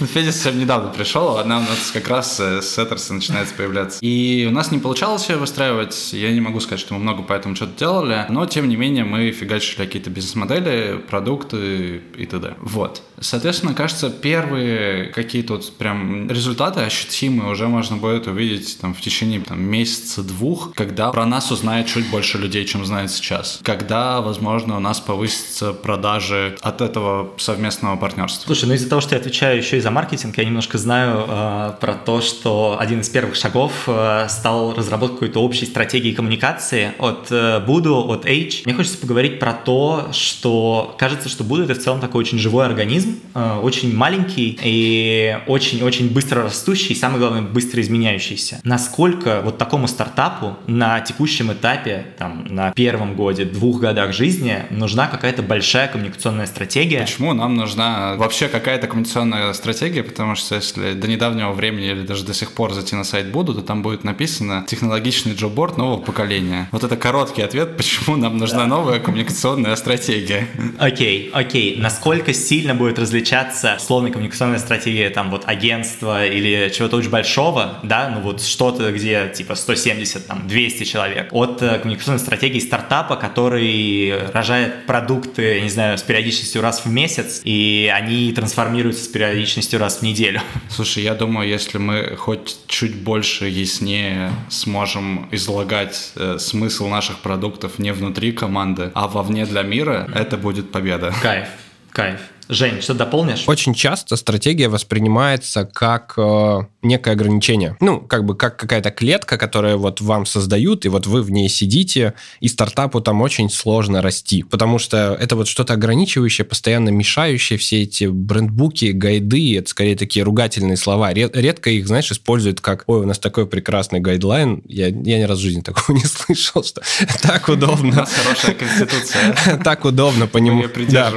[0.00, 3.98] Федя совсем недавно пришел, она у нас как раз с Сеттерса начинается появляться.
[4.00, 6.12] И у нас не получалось ее выстраивать.
[6.12, 9.04] Я не могу сказать, что мы много по этому что-то делали, но тем не менее
[9.04, 12.54] мы фигачили какие-то бизнес-модели, продукты и т.д.
[12.60, 13.02] Вот.
[13.20, 19.40] Соответственно, кажется, первые какие-то вот прям результаты ощутимые уже можно будет увидеть там в течение
[19.40, 23.60] там, месяца-двух, когда про нас узнает чуть больше людей, чем знает сейчас.
[23.62, 28.46] Когда, возможно, у нас повысятся продажи от этого совместного партнерства.
[28.46, 31.72] Слушай, ну из-за того, что я отвечаю еще и за маркетинг, я немножко знаю э,
[31.80, 37.28] про то, что один из первых шагов э, стал разработка какой-то общей стратегии коммуникации от
[37.30, 38.62] э, Буду, от H.
[38.64, 42.66] Мне хочется поговорить про то, что кажется, что Буду это в целом такой очень живой
[42.66, 48.60] организм, э, очень маленький и очень-очень быстро растущий, и самое главное, быстро изменяющийся.
[48.64, 55.08] Насколько вот такому стартапу на текущем этапе, там, на первом годе, двух годах жизни нужна
[55.08, 57.00] какая-то большая коммуникационная стратегия?
[57.00, 60.02] Почему нам нужна вообще какая-то коммуникационная стратегия?
[60.02, 63.54] Потому что если до недавнего времени или даже до сих пор зайти на сайт буду,
[63.54, 66.68] то там будет написано технологичный джобборд нового поколения.
[66.72, 70.48] Вот это короткий ответ, почему нам нужна новая коммуникационная стратегия.
[70.78, 71.76] Окей, окей.
[71.78, 78.10] Насколько сильно будет различаться условная коммуникационная стратегия там вот агентства или чего-то очень большого, да,
[78.14, 84.12] ну вот что-то, где типа 170, там 200 человек, от э, коммуникационной стратегии стартапа, который
[84.32, 89.41] рожает продукты, не знаю, с периодичностью раз в месяц, и они трансформируются с периодичностью
[89.76, 90.40] раз в неделю.
[90.68, 97.78] Слушай, я думаю, если мы хоть чуть больше яснее сможем излагать э, смысл наших продуктов
[97.78, 101.14] не внутри команды, а вовне для мира, это будет победа.
[101.22, 101.48] Кайф.
[101.90, 102.20] Кайф.
[102.52, 103.44] Жень, что дополнишь?
[103.46, 107.76] Очень часто стратегия воспринимается как э, некое ограничение.
[107.80, 111.48] Ну, как бы как какая-то клетка, которая вот вам создают, и вот вы в ней
[111.48, 117.58] сидите, и стартапу там очень сложно расти, потому что это вот что-то ограничивающее, постоянно мешающее,
[117.58, 121.14] все эти брендбуки, гайды, это скорее такие ругательные слова.
[121.14, 125.40] Редко их, знаешь, используют как, ой, у нас такой прекрасный гайдлайн, я, я ни разу
[125.40, 126.82] в жизни такого не слышал, что
[127.22, 127.88] так удобно.
[127.88, 129.34] У нас хорошая конституция.
[129.64, 131.10] Так удобно по нему, да,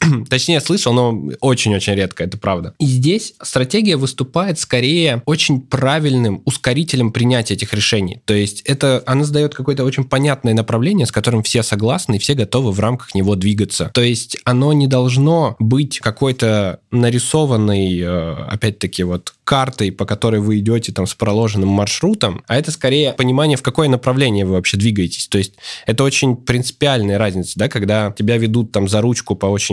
[0.00, 0.28] работать.
[0.28, 2.74] Точнее, слышал, но очень-очень редко, это правда.
[2.78, 8.20] И здесь стратегия выступает скорее очень правильным ускорителем принятия этих решений.
[8.24, 12.34] То есть это она задает какое-то очень понятное направление, с которым все согласны и все
[12.34, 13.90] готовы в рамках него двигаться.
[13.94, 20.60] То есть оно не должно быть какой-то нарисованной, э, опять-таки, вот картой, по которой вы
[20.60, 25.26] идете там с проложенным маршрутом, а это скорее понимание, в какое направление вы вообще двигаетесь.
[25.28, 25.54] То есть
[25.86, 29.71] это очень принципиальная разница, да, когда тебя ведут там за ручку по очень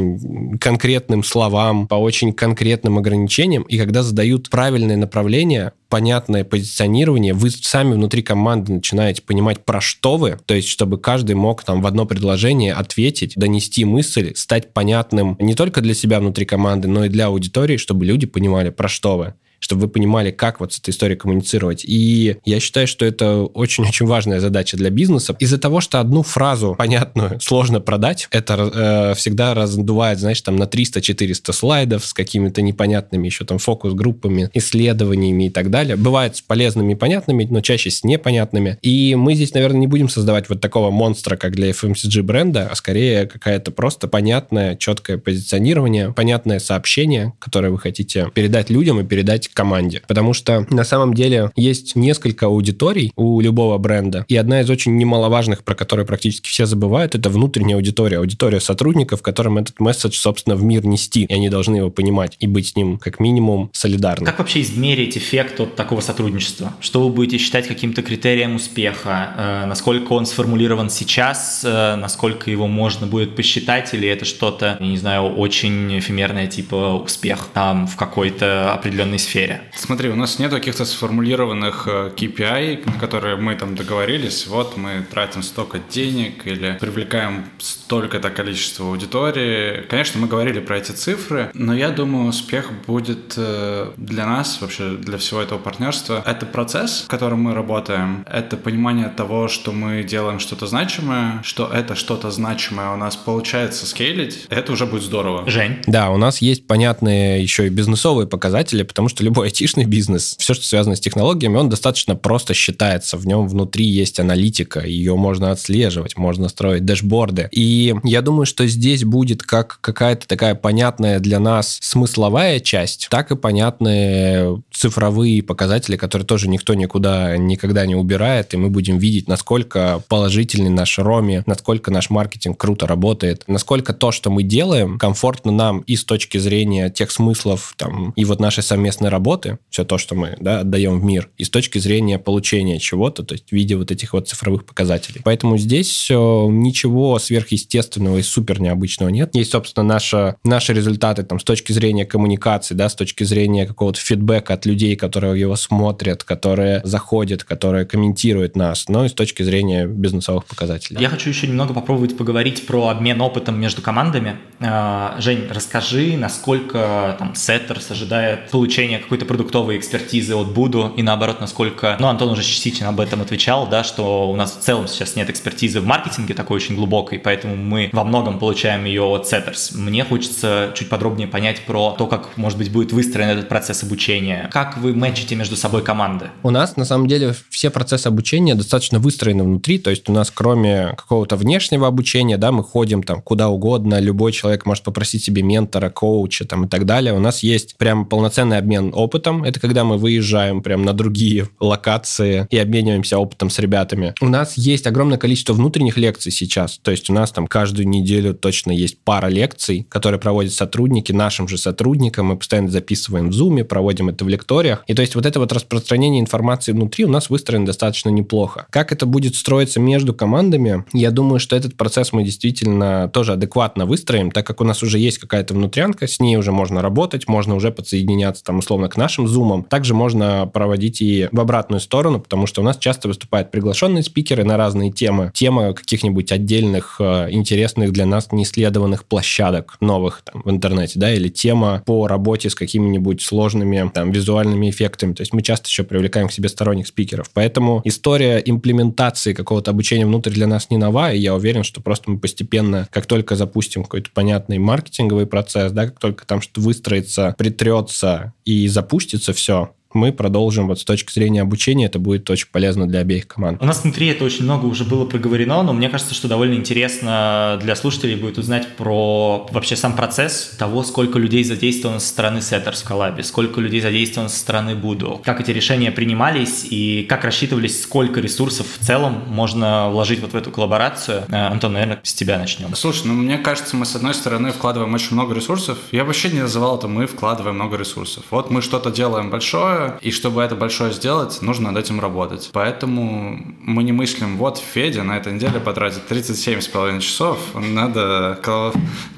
[0.59, 7.93] конкретным словам, по очень конкретным ограничениям, и когда задают правильное направление, понятное позиционирование, вы сами
[7.93, 12.05] внутри команды начинаете понимать, про что вы, то есть чтобы каждый мог там в одно
[12.05, 17.27] предложение ответить, донести мысль, стать понятным не только для себя внутри команды, но и для
[17.27, 21.17] аудитории, чтобы люди понимали, про что вы чтобы вы понимали, как вот с этой историей
[21.17, 21.83] коммуницировать.
[21.85, 25.35] И я считаю, что это очень-очень важная задача для бизнеса.
[25.39, 30.63] Из-за того, что одну фразу понятную сложно продать, это э, всегда раздувает, знаешь, там на
[30.63, 35.95] 300-400 слайдов с какими-то непонятными еще там фокус-группами, исследованиями и так далее.
[35.95, 38.77] Бывает с полезными и понятными, но чаще с непонятными.
[38.81, 42.75] И мы здесь, наверное, не будем создавать вот такого монстра, как для FMCG бренда, а
[42.75, 49.48] скорее какая-то просто понятное, четкое позиционирование, понятное сообщение, которое вы хотите передать людям и передать
[49.53, 50.01] команде.
[50.07, 54.97] Потому что на самом деле есть несколько аудиторий у любого бренда, и одна из очень
[54.97, 60.55] немаловажных, про которую практически все забывают, это внутренняя аудитория, аудитория сотрудников, которым этот месседж, собственно,
[60.55, 64.25] в мир нести, и они должны его понимать и быть с ним как минимум солидарны.
[64.25, 66.73] Как вообще измерить эффект от такого сотрудничества?
[66.79, 69.33] Что вы будете считать каким-то критерием успеха?
[69.37, 71.61] Э, насколько он сформулирован сейчас?
[71.63, 73.93] Э, насколько его можно будет посчитать?
[73.93, 79.38] Или это что-то, не знаю, очень эфемерное, типа успех там в какой-то определенной сфере?
[79.39, 79.61] Сфере?
[79.75, 84.47] Смотри, у нас нет каких-то сформулированных э, KPI, на которые мы там договорились.
[84.47, 89.85] Вот мы тратим столько денег или привлекаем столько-то количество аудитории.
[89.89, 94.91] Конечно, мы говорили про эти цифры, но я думаю, успех будет э, для нас, вообще
[94.91, 96.23] для всего этого партнерства.
[96.25, 98.25] Это процесс, в котором мы работаем.
[98.29, 103.85] Это понимание того, что мы делаем что-то значимое, что это что-то значимое у нас получается
[103.85, 104.47] скейлить.
[104.49, 105.49] Это уже будет здорово.
[105.49, 105.77] Жень?
[105.87, 110.55] Да, у нас есть понятные еще и бизнесовые показатели, потому что любой айтишный бизнес, все,
[110.55, 113.15] что связано с технологиями, он достаточно просто считается.
[113.15, 117.47] В нем внутри есть аналитика, ее можно отслеживать, можно строить дэшборды.
[117.51, 123.31] И я думаю, что здесь будет как какая-то такая понятная для нас смысловая часть, так
[123.31, 129.27] и понятные цифровые показатели, которые тоже никто никуда никогда не убирает, и мы будем видеть,
[129.27, 135.51] насколько положительный наш Роми, насколько наш маркетинг круто работает, насколько то, что мы делаем, комфортно
[135.51, 139.83] нам и с точки зрения тех смыслов там, и вот нашей совместной работы, работы, все
[139.83, 143.49] то, что мы да, отдаем в мир, и с точки зрения получения чего-то, то есть
[143.49, 145.21] в виде вот этих вот цифровых показателей.
[145.23, 149.35] Поэтому здесь ничего сверхъестественного и супер необычного нет.
[149.35, 153.99] Есть, собственно, наша, наши результаты там, с точки зрения коммуникации, да, с точки зрения какого-то
[153.99, 159.43] фидбэка от людей, которые его смотрят, которые заходят, которые комментируют нас, но и с точки
[159.43, 161.01] зрения бизнесовых показателей.
[161.01, 164.37] Я хочу еще немного попробовать поговорить про обмен опытом между командами.
[164.59, 171.41] А, Жень, расскажи, насколько там Сеттерс ожидает получения какой-то продуктовой экспертизы от Буду, и наоборот,
[171.41, 175.15] насколько, ну, Антон уже частично об этом отвечал, да, что у нас в целом сейчас
[175.15, 179.75] нет экспертизы в маркетинге такой очень глубокой, поэтому мы во многом получаем ее от Setters.
[179.75, 184.47] Мне хочется чуть подробнее понять про то, как, может быть, будет выстроен этот процесс обучения.
[184.53, 186.29] Как вы мэчите между собой команды?
[186.43, 190.29] У нас, на самом деле, все процессы обучения достаточно выстроены внутри, то есть у нас,
[190.29, 195.41] кроме какого-то внешнего обучения, да, мы ходим там куда угодно, любой человек может попросить себе
[195.41, 197.13] ментора, коуча там и так далее.
[197.13, 199.43] У нас есть прям полноценный обмен опытом.
[199.43, 204.13] Это когда мы выезжаем прям на другие локации и обмениваемся опытом с ребятами.
[204.21, 206.79] У нас есть огромное количество внутренних лекций сейчас.
[206.81, 211.47] То есть у нас там каждую неделю точно есть пара лекций, которые проводят сотрудники нашим
[211.47, 212.27] же сотрудникам.
[212.27, 214.83] Мы постоянно записываем в Zoom, проводим это в лекториях.
[214.87, 218.67] И то есть вот это вот распространение информации внутри у нас выстроено достаточно неплохо.
[218.69, 220.85] Как это будет строиться между командами?
[220.93, 224.99] Я думаю, что этот процесс мы действительно тоже адекватно выстроим, так как у нас уже
[224.99, 228.97] есть какая-то внутрянка, с ней уже можно работать, можно уже подсоединяться там условно условно к
[228.97, 233.51] нашим зумам, также можно проводить и в обратную сторону, потому что у нас часто выступают
[233.51, 235.31] приглашенные спикеры на разные темы.
[235.33, 241.27] Тема каких-нибудь отдельных э, интересных для нас неисследованных площадок новых там, в интернете, да, или
[241.27, 245.13] тема по работе с какими-нибудь сложными там визуальными эффектами.
[245.13, 247.29] То есть мы часто еще привлекаем к себе сторонних спикеров.
[247.33, 252.11] Поэтому история имплементации какого-то обучения внутрь для нас не нова, и я уверен, что просто
[252.11, 257.35] мы постепенно, как только запустим какой-то понятный маркетинговый процесс, да, как только там что-то выстроится,
[257.37, 262.87] притрется и запустится все, мы продолжим вот с точки зрения обучения, это будет очень полезно
[262.87, 263.61] для обеих команд.
[263.61, 267.57] У нас внутри это очень много уже было проговорено, но мне кажется, что довольно интересно
[267.61, 272.83] для слушателей будет узнать про вообще сам процесс того, сколько людей задействовано со стороны Setters
[272.83, 277.81] в коллабе, сколько людей задействовано со стороны Буду, как эти решения принимались и как рассчитывались,
[277.81, 281.25] сколько ресурсов в целом можно вложить вот в эту коллаборацию.
[281.29, 282.73] Э, Антон, наверное, с тебя начнем.
[282.75, 285.77] Слушай, ну мне кажется, мы с одной стороны вкладываем очень много ресурсов.
[285.91, 288.23] Я вообще не называл это «мы вкладываем много ресурсов».
[288.29, 292.49] Вот мы что-то делаем большое, большое, и чтобы это большое сделать, нужно над этим работать.
[292.53, 298.39] Поэтому мы не мыслим, вот Федя на этой неделе потратит 37,5 часов, надо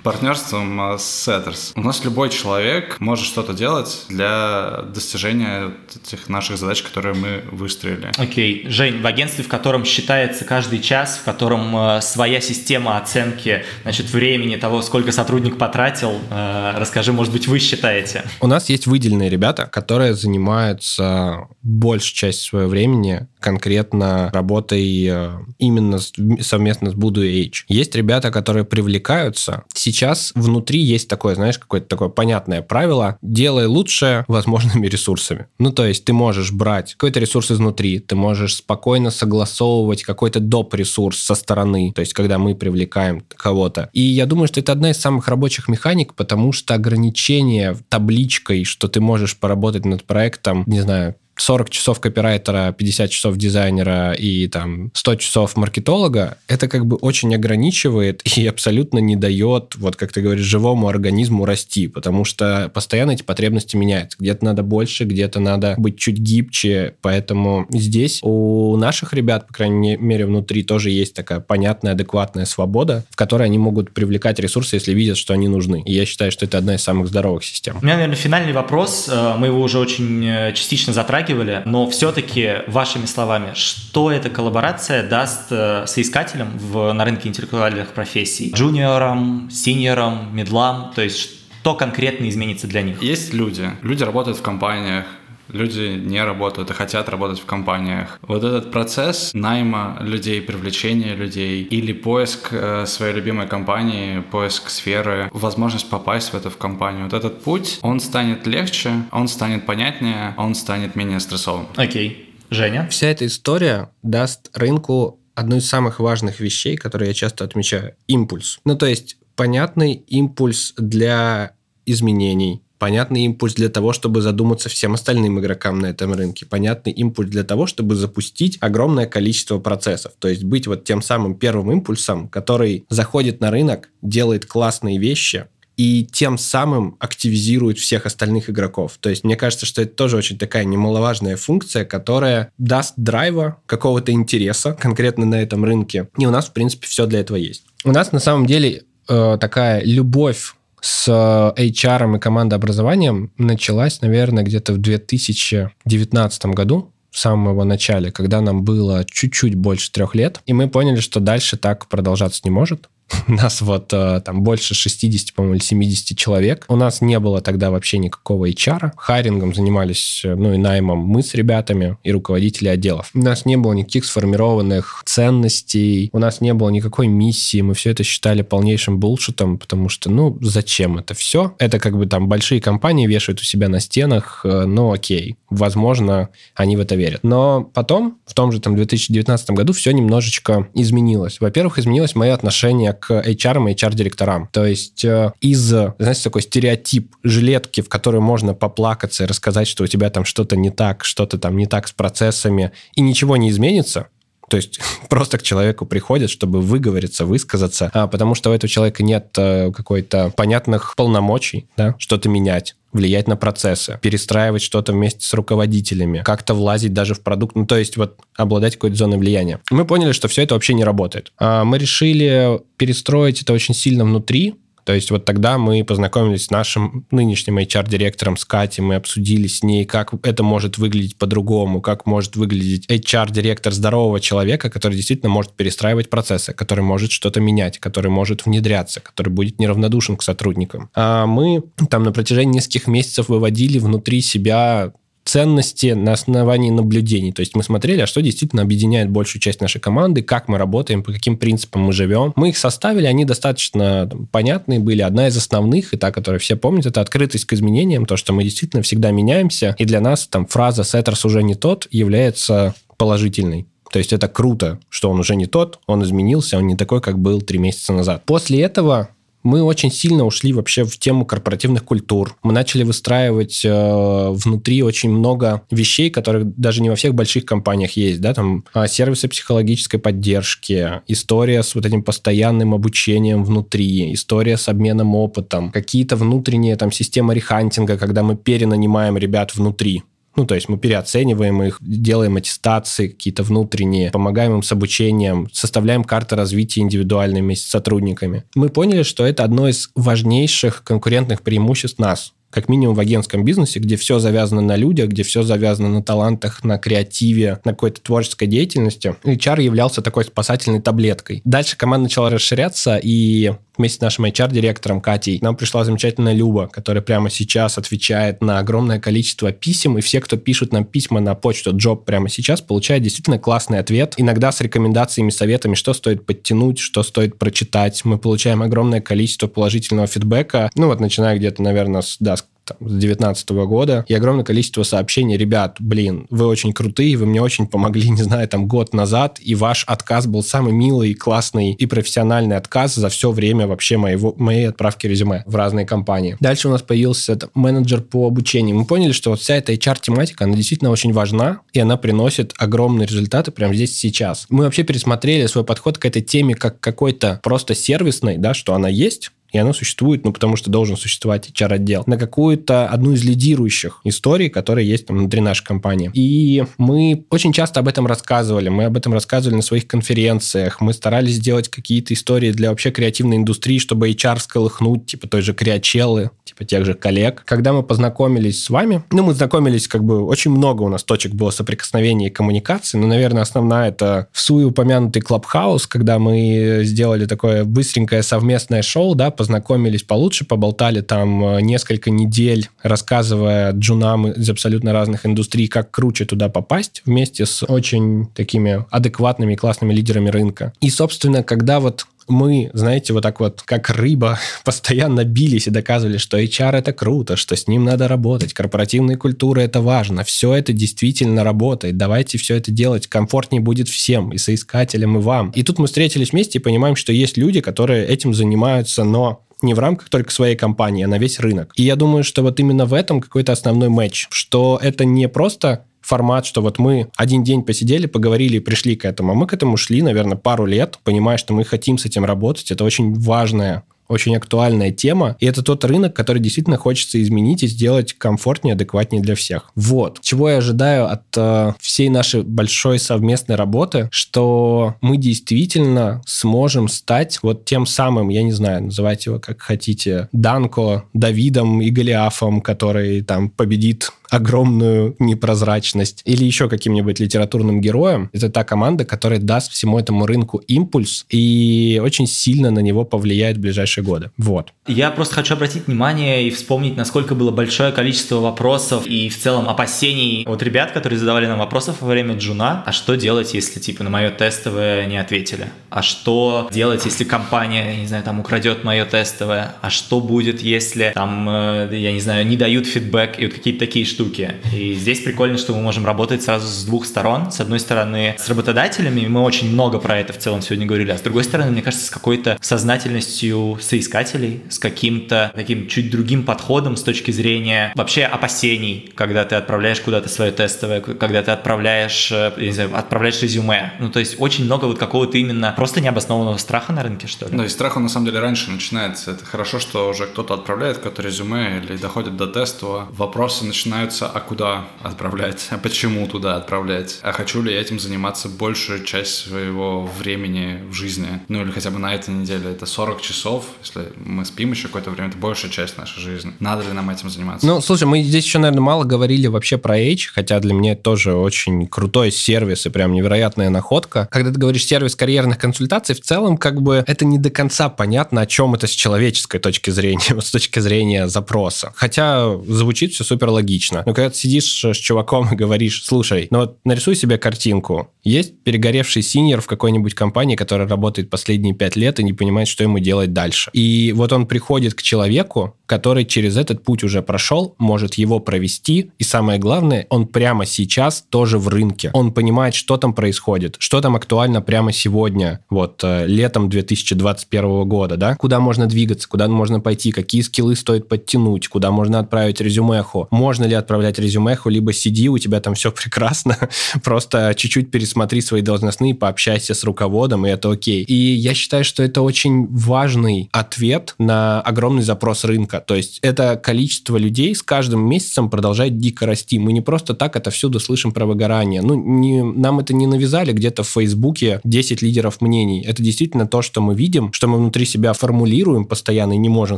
[0.04, 1.74] партнерством с Setters.
[1.76, 8.12] У нас любой человек может что-то делать для достижения этих наших задач, которые мы выстроили.
[8.18, 8.66] Окей.
[8.66, 8.70] Okay.
[8.70, 14.10] Жень, в агентстве, в котором считается каждый час, в котором э, своя система оценки значит,
[14.10, 18.24] времени того, сколько сотрудник потратил, э, расскажи, может быть, вы считаете?
[18.40, 25.32] У нас есть выделенные ребята, которые занимаются занимаются большую часть своего времени конкретно работой э,
[25.58, 27.66] именно совместно с Буду H.
[27.68, 29.64] Есть ребята, которые привлекаются.
[29.74, 33.18] Сейчас внутри есть такое, знаешь, какое-то такое понятное правило.
[33.22, 35.48] Делай лучше возможными ресурсами.
[35.58, 40.76] Ну, то есть ты можешь брать какой-то ресурс изнутри, ты можешь спокойно согласовывать какой-то доп.
[40.76, 43.90] ресурс со стороны, то есть когда мы привлекаем кого-то.
[43.92, 48.88] И я думаю, что это одна из самых рабочих механик, потому что ограничение табличкой, что
[48.88, 54.92] ты можешь поработать над проектом, не знаю, 40 часов копирайтера, 50 часов дизайнера и там
[54.94, 60.22] 100 часов маркетолога, это как бы очень ограничивает и абсолютно не дает, вот как ты
[60.22, 64.18] говоришь, живому организму расти, потому что постоянно эти потребности меняются.
[64.20, 69.98] Где-то надо больше, где-то надо быть чуть гибче, поэтому здесь у наших ребят, по крайней
[69.98, 74.94] мере, внутри тоже есть такая понятная, адекватная свобода, в которой они могут привлекать ресурсы, если
[74.94, 75.82] видят, что они нужны.
[75.88, 77.78] И я считаю, что это одна из самых здоровых систем.
[77.82, 79.10] У меня, наверное, финальный вопрос.
[79.12, 84.30] Э, мы его уже очень э, частично затрагивали затрагивали, но все-таки вашими словами, что эта
[84.30, 88.52] коллаборация даст э, соискателям в, на рынке интеллектуальных профессий?
[88.54, 91.30] Джуниорам, синьорам, медлам, то есть
[91.62, 93.04] что конкретно изменится для них?
[93.04, 93.70] Есть люди.
[93.84, 95.06] Люди работают в компаниях,
[95.52, 98.20] люди не работают и хотят работать в компаниях.
[98.22, 105.30] Вот этот процесс найма людей, привлечения людей или поиск э, своей любимой компании, поиск сферы,
[105.34, 110.34] возможность попасть в эту в компанию, вот этот путь, он станет легче, он станет понятнее,
[110.38, 111.68] он станет менее стрессовым.
[111.76, 112.10] Окей.
[112.10, 112.32] Okay.
[112.52, 112.88] Женя?
[112.90, 118.60] Вся эта история даст рынку одну из самых важных вещей, которые я часто отмечаю– импульс.
[118.66, 121.54] Ну, то есть понятный импульс для
[121.86, 127.30] изменений, понятный импульс для того, чтобы задуматься всем остальным игрокам на этом рынке, понятный импульс
[127.30, 132.28] для того, чтобы запустить огромное количество процессов, то есть быть вот тем самым первым импульсом,
[132.28, 135.46] который заходит на рынок, делает классные вещи,
[135.78, 138.98] и тем самым активизирует всех остальных игроков.
[139.00, 144.12] То есть мне кажется, что это тоже очень такая немаловажная функция, которая даст драйва, какого-то
[144.12, 146.10] интереса конкретно на этом рынке.
[146.18, 147.64] И у нас, в принципе, все для этого есть.
[147.84, 154.74] У нас на самом деле э, такая любовь с HR и командообразованием началась, наверное, где-то
[154.74, 160.54] в 2019 году, в самом его начале, когда нам было чуть-чуть больше трех лет, и
[160.54, 162.90] мы поняли, что дальше так продолжаться не может.
[163.28, 166.66] Нас вот э, там больше 60, по-моему, или 70 человек.
[166.68, 168.92] У нас не было тогда вообще никакого HR.
[168.98, 173.10] Хайрингом занимались, э, ну и наймом мы с ребятами и руководители отделов.
[173.14, 177.92] У нас не было никаких сформированных ценностей, у нас не было никакой миссии, мы все
[177.92, 181.56] это считали полнейшим булшитом, потому что, ну, зачем это все?
[181.60, 186.30] Это как бы там большие компании вешают у себя на стенах, э, ну, окей, возможно,
[186.56, 187.22] они в это верят.
[187.24, 191.40] Но потом, в том же там 2019 году, все немножечко изменилось.
[191.40, 194.48] Во-первых, изменилось мое отношение к HR и HR-директорам.
[194.52, 199.84] То есть э, из, знаете, такой стереотип жилетки, в которой можно поплакаться и рассказать, что
[199.84, 203.50] у тебя там что-то не так, что-то там не так с процессами, и ничего не
[203.50, 204.08] изменится,
[204.52, 209.02] то есть просто к человеку приходят, чтобы выговориться, высказаться, а, потому что у этого человека
[209.02, 215.34] нет э, какой-то понятных полномочий, да, что-то менять влиять на процессы, перестраивать что-то вместе с
[215.34, 219.60] руководителями, как-то влазить даже в продукт, ну, то есть вот обладать какой-то зоной влияния.
[219.70, 221.32] Мы поняли, что все это вообще не работает.
[221.38, 226.52] А мы решили перестроить это очень сильно внутри, То есть вот тогда мы познакомились с
[226.52, 232.06] нашим нынешним HR-директором, с Катей, мы обсудили с ней, как это может выглядеть по-другому, как
[232.06, 238.12] может выглядеть HR-директор здорового человека, который действительно может перестраивать процессы, который может что-то менять, который
[238.12, 240.90] может внедряться, который будет неравнодушен к сотрудникам.
[240.96, 244.94] А мы там на протяжении нескольких месяцев выводили внутри себя
[245.32, 247.32] ценности на основании наблюдений.
[247.32, 251.04] То есть мы смотрели, а что действительно объединяет большую часть нашей команды, как мы работаем,
[251.04, 252.34] по каким принципам мы живем.
[252.36, 255.02] Мы их составили, они достаточно понятные были.
[255.02, 258.44] Одна из основных, и та, которую все помнят, это открытость к изменениям, то, что мы
[258.44, 259.74] действительно всегда меняемся.
[259.80, 263.68] И для нас там фраза «Сеттерс уже не тот» является положительной.
[263.90, 267.18] То есть это круто, что он уже не тот, он изменился, он не такой, как
[267.20, 268.24] был три месяца назад.
[268.26, 269.10] После этого
[269.44, 272.38] мы очень сильно ушли вообще в тему корпоративных культур.
[272.44, 277.92] Мы начали выстраивать э, внутри очень много вещей, которые даже не во всех больших компаниях
[277.94, 284.58] есть, да, там э, сервисы психологической поддержки, история с вот этим постоянным обучением внутри, история
[284.58, 290.04] с обменом опытом, какие-то внутренние там системы рехантинга, когда мы перенанимаем ребят внутри,
[290.36, 296.04] ну, то есть мы переоцениваем их, делаем аттестации какие-то внутренние, помогаем им с обучением, составляем
[296.04, 298.44] карты развития индивидуальными с сотрудниками.
[298.56, 303.80] Мы поняли, что это одно из важнейших конкурентных преимуществ нас как минимум в агентском бизнесе,
[303.80, 308.48] где все завязано на людях, где все завязано на талантах, на креативе, на какой-то творческой
[308.48, 311.42] деятельности, HR являлся такой спасательной таблеткой.
[311.46, 317.02] Дальше команда начала расширяться, и вместе с нашим HR-директором Катей нам пришла замечательная Люба, которая
[317.02, 321.76] прямо сейчас отвечает на огромное количество писем, и все, кто пишут нам письма на почту
[321.76, 327.02] Job прямо сейчас, получают действительно классный ответ, иногда с рекомендациями, советами, что стоит подтянуть, что
[327.04, 328.06] стоит прочитать.
[328.06, 332.36] Мы получаем огромное количество положительного фидбэка, ну вот начиная где-то, наверное, с, да,
[332.80, 337.68] с 2019 года, и огромное количество сообщений, ребят, блин, вы очень крутые, вы мне очень
[337.68, 342.56] помогли, не знаю, там, год назад, и ваш отказ был самый милый, классный и профессиональный
[342.56, 346.38] отказ за все время вообще моего, моей отправки резюме в разные компании.
[346.40, 348.76] Дальше у нас появился там, менеджер по обучению.
[348.76, 353.08] Мы поняли, что вот вся эта HR-тематика, она действительно очень важна, и она приносит огромные
[353.08, 354.46] результаты прямо здесь сейчас.
[354.50, 358.90] Мы вообще пересмотрели свой подход к этой теме как какой-то просто сервисной, да, что она
[358.90, 364.02] есть, и оно существует, ну, потому что должен существовать HR-отдел, на какую-то одну из лидирующих
[364.04, 366.12] историй, которые есть там внутри нашей компании.
[366.14, 370.94] И мы очень часто об этом рассказывали, мы об этом рассказывали на своих конференциях, мы
[370.94, 376.32] старались сделать какие-то истории для вообще креативной индустрии, чтобы HR сколыхнуть, типа той же Криачеллы,
[376.46, 377.44] типа тех же коллег.
[377.46, 381.34] Когда мы познакомились с вами, ну, мы знакомились, как бы, очень много у нас точек
[381.34, 387.26] было соприкосновения и коммуникации, но, наверное, основная это в суе упомянутый Клабхаус, когда мы сделали
[387.26, 394.48] такое быстренькое совместное шоу, да, познакомились получше, поболтали там э, несколько недель, рассказывая джунам из
[394.52, 400.30] абсолютно разных индустрий, как круче туда попасть, вместе с очень такими адекватными и классными лидерами
[400.30, 400.74] рынка.
[400.80, 406.18] И, собственно, когда вот мы, знаете, вот так вот, как рыба, постоянно бились и доказывали,
[406.18, 410.74] что HR это круто, что с ним надо работать, корпоративная культура это важно, все это
[410.74, 415.52] действительно работает, давайте все это делать, комфортнее будет всем, и соискателям, и вам.
[415.52, 419.74] И тут мы встретились вместе и понимаем, что есть люди, которые этим занимаются, но не
[419.74, 421.72] в рамках только своей компании, а на весь рынок.
[421.76, 425.86] И я думаю, что вот именно в этом какой-то основной матч, что это не просто
[426.02, 429.32] формат, что вот мы один день посидели, поговорили и пришли к этому.
[429.32, 432.72] А мы к этому шли, наверное, пару лет, понимая, что мы хотим с этим работать.
[432.72, 437.68] Это очень важная очень актуальная тема, и это тот рынок, который действительно хочется изменить и
[437.68, 439.72] сделать комфортнее, адекватнее для всех.
[439.76, 440.20] Вот.
[440.22, 447.40] Чего я ожидаю от э, всей нашей большой совместной работы, что мы действительно сможем стать
[447.42, 453.22] вот тем самым, я не знаю, называйте его как хотите, Данко, Давидом и Голиафом, который
[453.22, 458.30] там победит огромную непрозрачность, или еще каким-нибудь литературным героем.
[458.32, 463.58] Это та команда, которая даст всему этому рынку импульс и очень сильно на него повлияет
[463.58, 464.32] в ближайшие годы.
[464.38, 464.74] Вот.
[464.88, 469.70] Я просто хочу обратить внимание и вспомнить, насколько было большое количество вопросов и в целом
[469.70, 472.84] опасений от ребят, которые задавали нам вопросов во время джуна.
[472.86, 475.68] А что делать, если типа на мое тестовое не ответили?
[475.90, 479.74] А что делать, если компания, не знаю, там украдет мое тестовое?
[479.82, 483.80] А что будет, если там, э, я не знаю, не дают фидбэк и вот какие-то
[483.80, 484.56] такие штуки?
[484.74, 487.52] И здесь прикольно, что мы можем работать сразу с двух сторон.
[487.52, 491.18] С одной стороны, с работодателями, мы очень много про это в целом сегодня говорили, а
[491.18, 496.96] с другой стороны, мне кажется, с какой-то сознательностью соискателей, с каким-то таким чуть другим подходом
[496.96, 502.54] с точки зрения вообще опасений, когда ты отправляешь куда-то свое тестовое, когда ты отправляешь, э,
[502.58, 503.94] не знаю, отправляешь резюме.
[504.00, 507.58] Ну, то есть очень много вот какого-то именно просто необоснованного страха на рынке, что ли.
[507.58, 509.32] Да, и страх, он на самом деле раньше начинается.
[509.32, 513.08] Это хорошо, что уже кто-то отправляет какое-то резюме или доходит до тестового.
[513.12, 518.00] Вопросы начинают начинаются, а куда отправлять, а почему туда отправлять, а хочу ли я этим
[518.00, 522.72] заниматься большую часть своего времени в жизни, ну или хотя бы на этой неделе.
[522.72, 526.54] Это 40 часов, Если мы спим еще какое-то время, это большая часть нашей жизни.
[526.60, 527.66] Надо ли нам этим заниматься?
[527.66, 531.02] Ну, слушай, мы здесь еще, наверное, мало говорили вообще про H, хотя для меня это
[531.02, 534.28] тоже очень крутой сервис и прям невероятная находка.
[534.32, 538.42] Когда ты говоришь сервис карьерных консультаций, в целом как бы это не до конца понятно,
[538.42, 541.92] о чем это с человеческой точки зрения, с точки зрения запроса.
[541.96, 544.04] Хотя звучит все супер логично.
[544.06, 548.12] Но когда ты сидишь с чуваком и говоришь, слушай, ну вот нарисуй себе картинку.
[548.24, 552.84] Есть перегоревший синьор в какой-нибудь компании, которая работает последние пять лет и не понимает, что
[552.84, 553.61] ему делать дальше.
[553.74, 559.12] И вот он приходит к человеку, который через этот путь уже прошел, может его провести,
[559.20, 562.12] и самое главное, он прямо сейчас тоже в рынке.
[562.14, 568.16] Он понимает, что там происходит, что там актуально прямо сегодня, вот э, летом 2021 года,
[568.16, 573.28] да, куда можно двигаться, куда можно пойти, какие скиллы стоит подтянуть, куда можно отправить резюмеху,
[573.30, 576.58] можно ли отправлять резюмеху, либо сиди, у тебя там все прекрасно,
[577.04, 581.04] просто чуть-чуть пересмотри свои должностные, пообщайся с руководом, и это окей.
[581.04, 585.81] И я считаю, что это очень важный ответ на огромный запрос рынка.
[585.86, 589.60] То есть это количество людей с каждым месяцем продолжает дико расти.
[589.60, 591.82] Мы не просто так это всюду слышим про выгорание.
[591.82, 595.82] Ну, не, нам это не навязали где-то в Фейсбуке 10 лидеров мнений.
[595.82, 599.78] Это действительно то, что мы видим, что мы внутри себя формулируем постоянно и не можем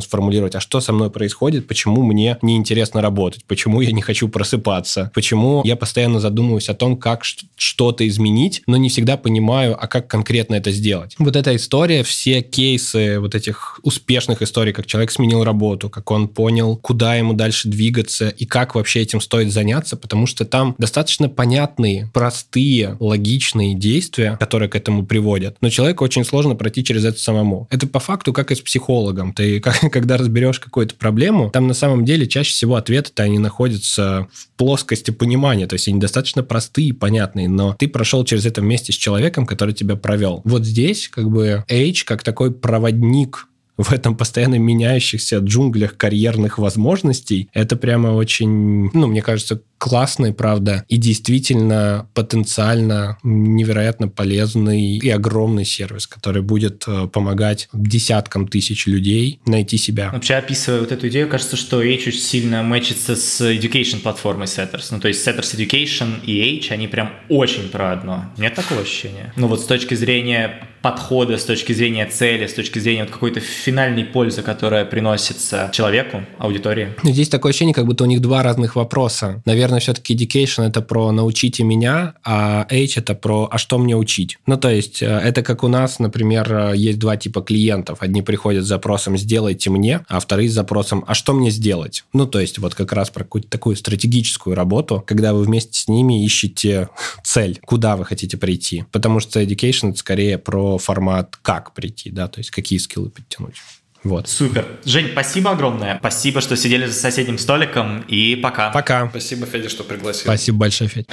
[0.00, 5.10] сформулировать, а что со мной происходит, почему мне неинтересно работать, почему я не хочу просыпаться,
[5.14, 7.24] почему я постоянно задумываюсь о том, как
[7.56, 11.14] что-то изменить, но не всегда понимаю, а как конкретно это сделать.
[11.18, 16.26] Вот эта история, все кейсы вот этих успешных историй, как человек сменил работу, как он
[16.26, 21.28] понял, куда ему дальше двигаться и как вообще этим стоит заняться, потому что там достаточно
[21.28, 25.56] понятные, простые, логичные действия, которые к этому приводят.
[25.60, 27.68] Но человеку очень сложно пройти через это самому.
[27.70, 29.32] Это по факту как и с психологом.
[29.32, 29.60] Ты
[29.92, 35.12] когда разберешь какую-то проблему, там на самом деле чаще всего ответы-то они находятся в плоскости
[35.12, 38.96] понимания, то есть они достаточно простые и понятные, но ты прошел через это вместе с
[38.96, 40.42] человеком, который тебя провел.
[40.44, 43.46] Вот здесь как бы H как такой проводник
[43.76, 50.84] в этом постоянно меняющихся джунглях карьерных возможностей, это прямо очень, ну, мне кажется, классный, правда,
[50.88, 59.40] и действительно потенциально невероятно полезный и огромный сервис, который будет э, помогать десяткам тысяч людей
[59.44, 60.10] найти себя.
[60.10, 64.86] Вообще, описывая вот эту идею, кажется, что H очень сильно мэчится с education платформой Setters.
[64.90, 68.32] Ну, то есть Setters Education и H, они прям очень про одно.
[68.38, 69.34] Нет такого ощущения?
[69.36, 73.40] Ну, вот с точки зрения подхода, с точки зрения цели, с точки зрения вот какой-то
[73.40, 76.92] финальной пользы, которая приносится человеку, аудитории.
[77.02, 79.42] Здесь такое ощущение, как будто у них два разных вопроса.
[79.46, 84.36] Наверное, все-таки education— это про «научите меня», а H— это про «а что мне учить?».
[84.44, 88.02] Ну, то есть э, это как у нас, например, есть два типа клиентов.
[88.02, 92.04] Одни приходят с запросом «сделайте мне», а вторые с запросом «а что мне сделать?».
[92.12, 95.88] Ну, то есть вот как раз про какую-то такую стратегическую работу, когда вы вместе с
[95.88, 96.90] ними ищете
[97.24, 98.84] цель, куда вы хотите прийти.
[98.92, 103.56] Потому что education— это скорее про формат «как прийти», да, то есть какие скиллы подтянуть.
[104.04, 104.28] Вот.
[104.28, 104.66] Супер.
[104.84, 105.96] Жень, спасибо огромное.
[105.98, 108.02] Спасибо, что сидели за соседним столиком.
[108.02, 108.70] И пока.
[108.70, 109.08] Пока.
[109.08, 110.24] Спасибо, Федя, что пригласил.
[110.24, 111.08] Спасибо большое, Федя.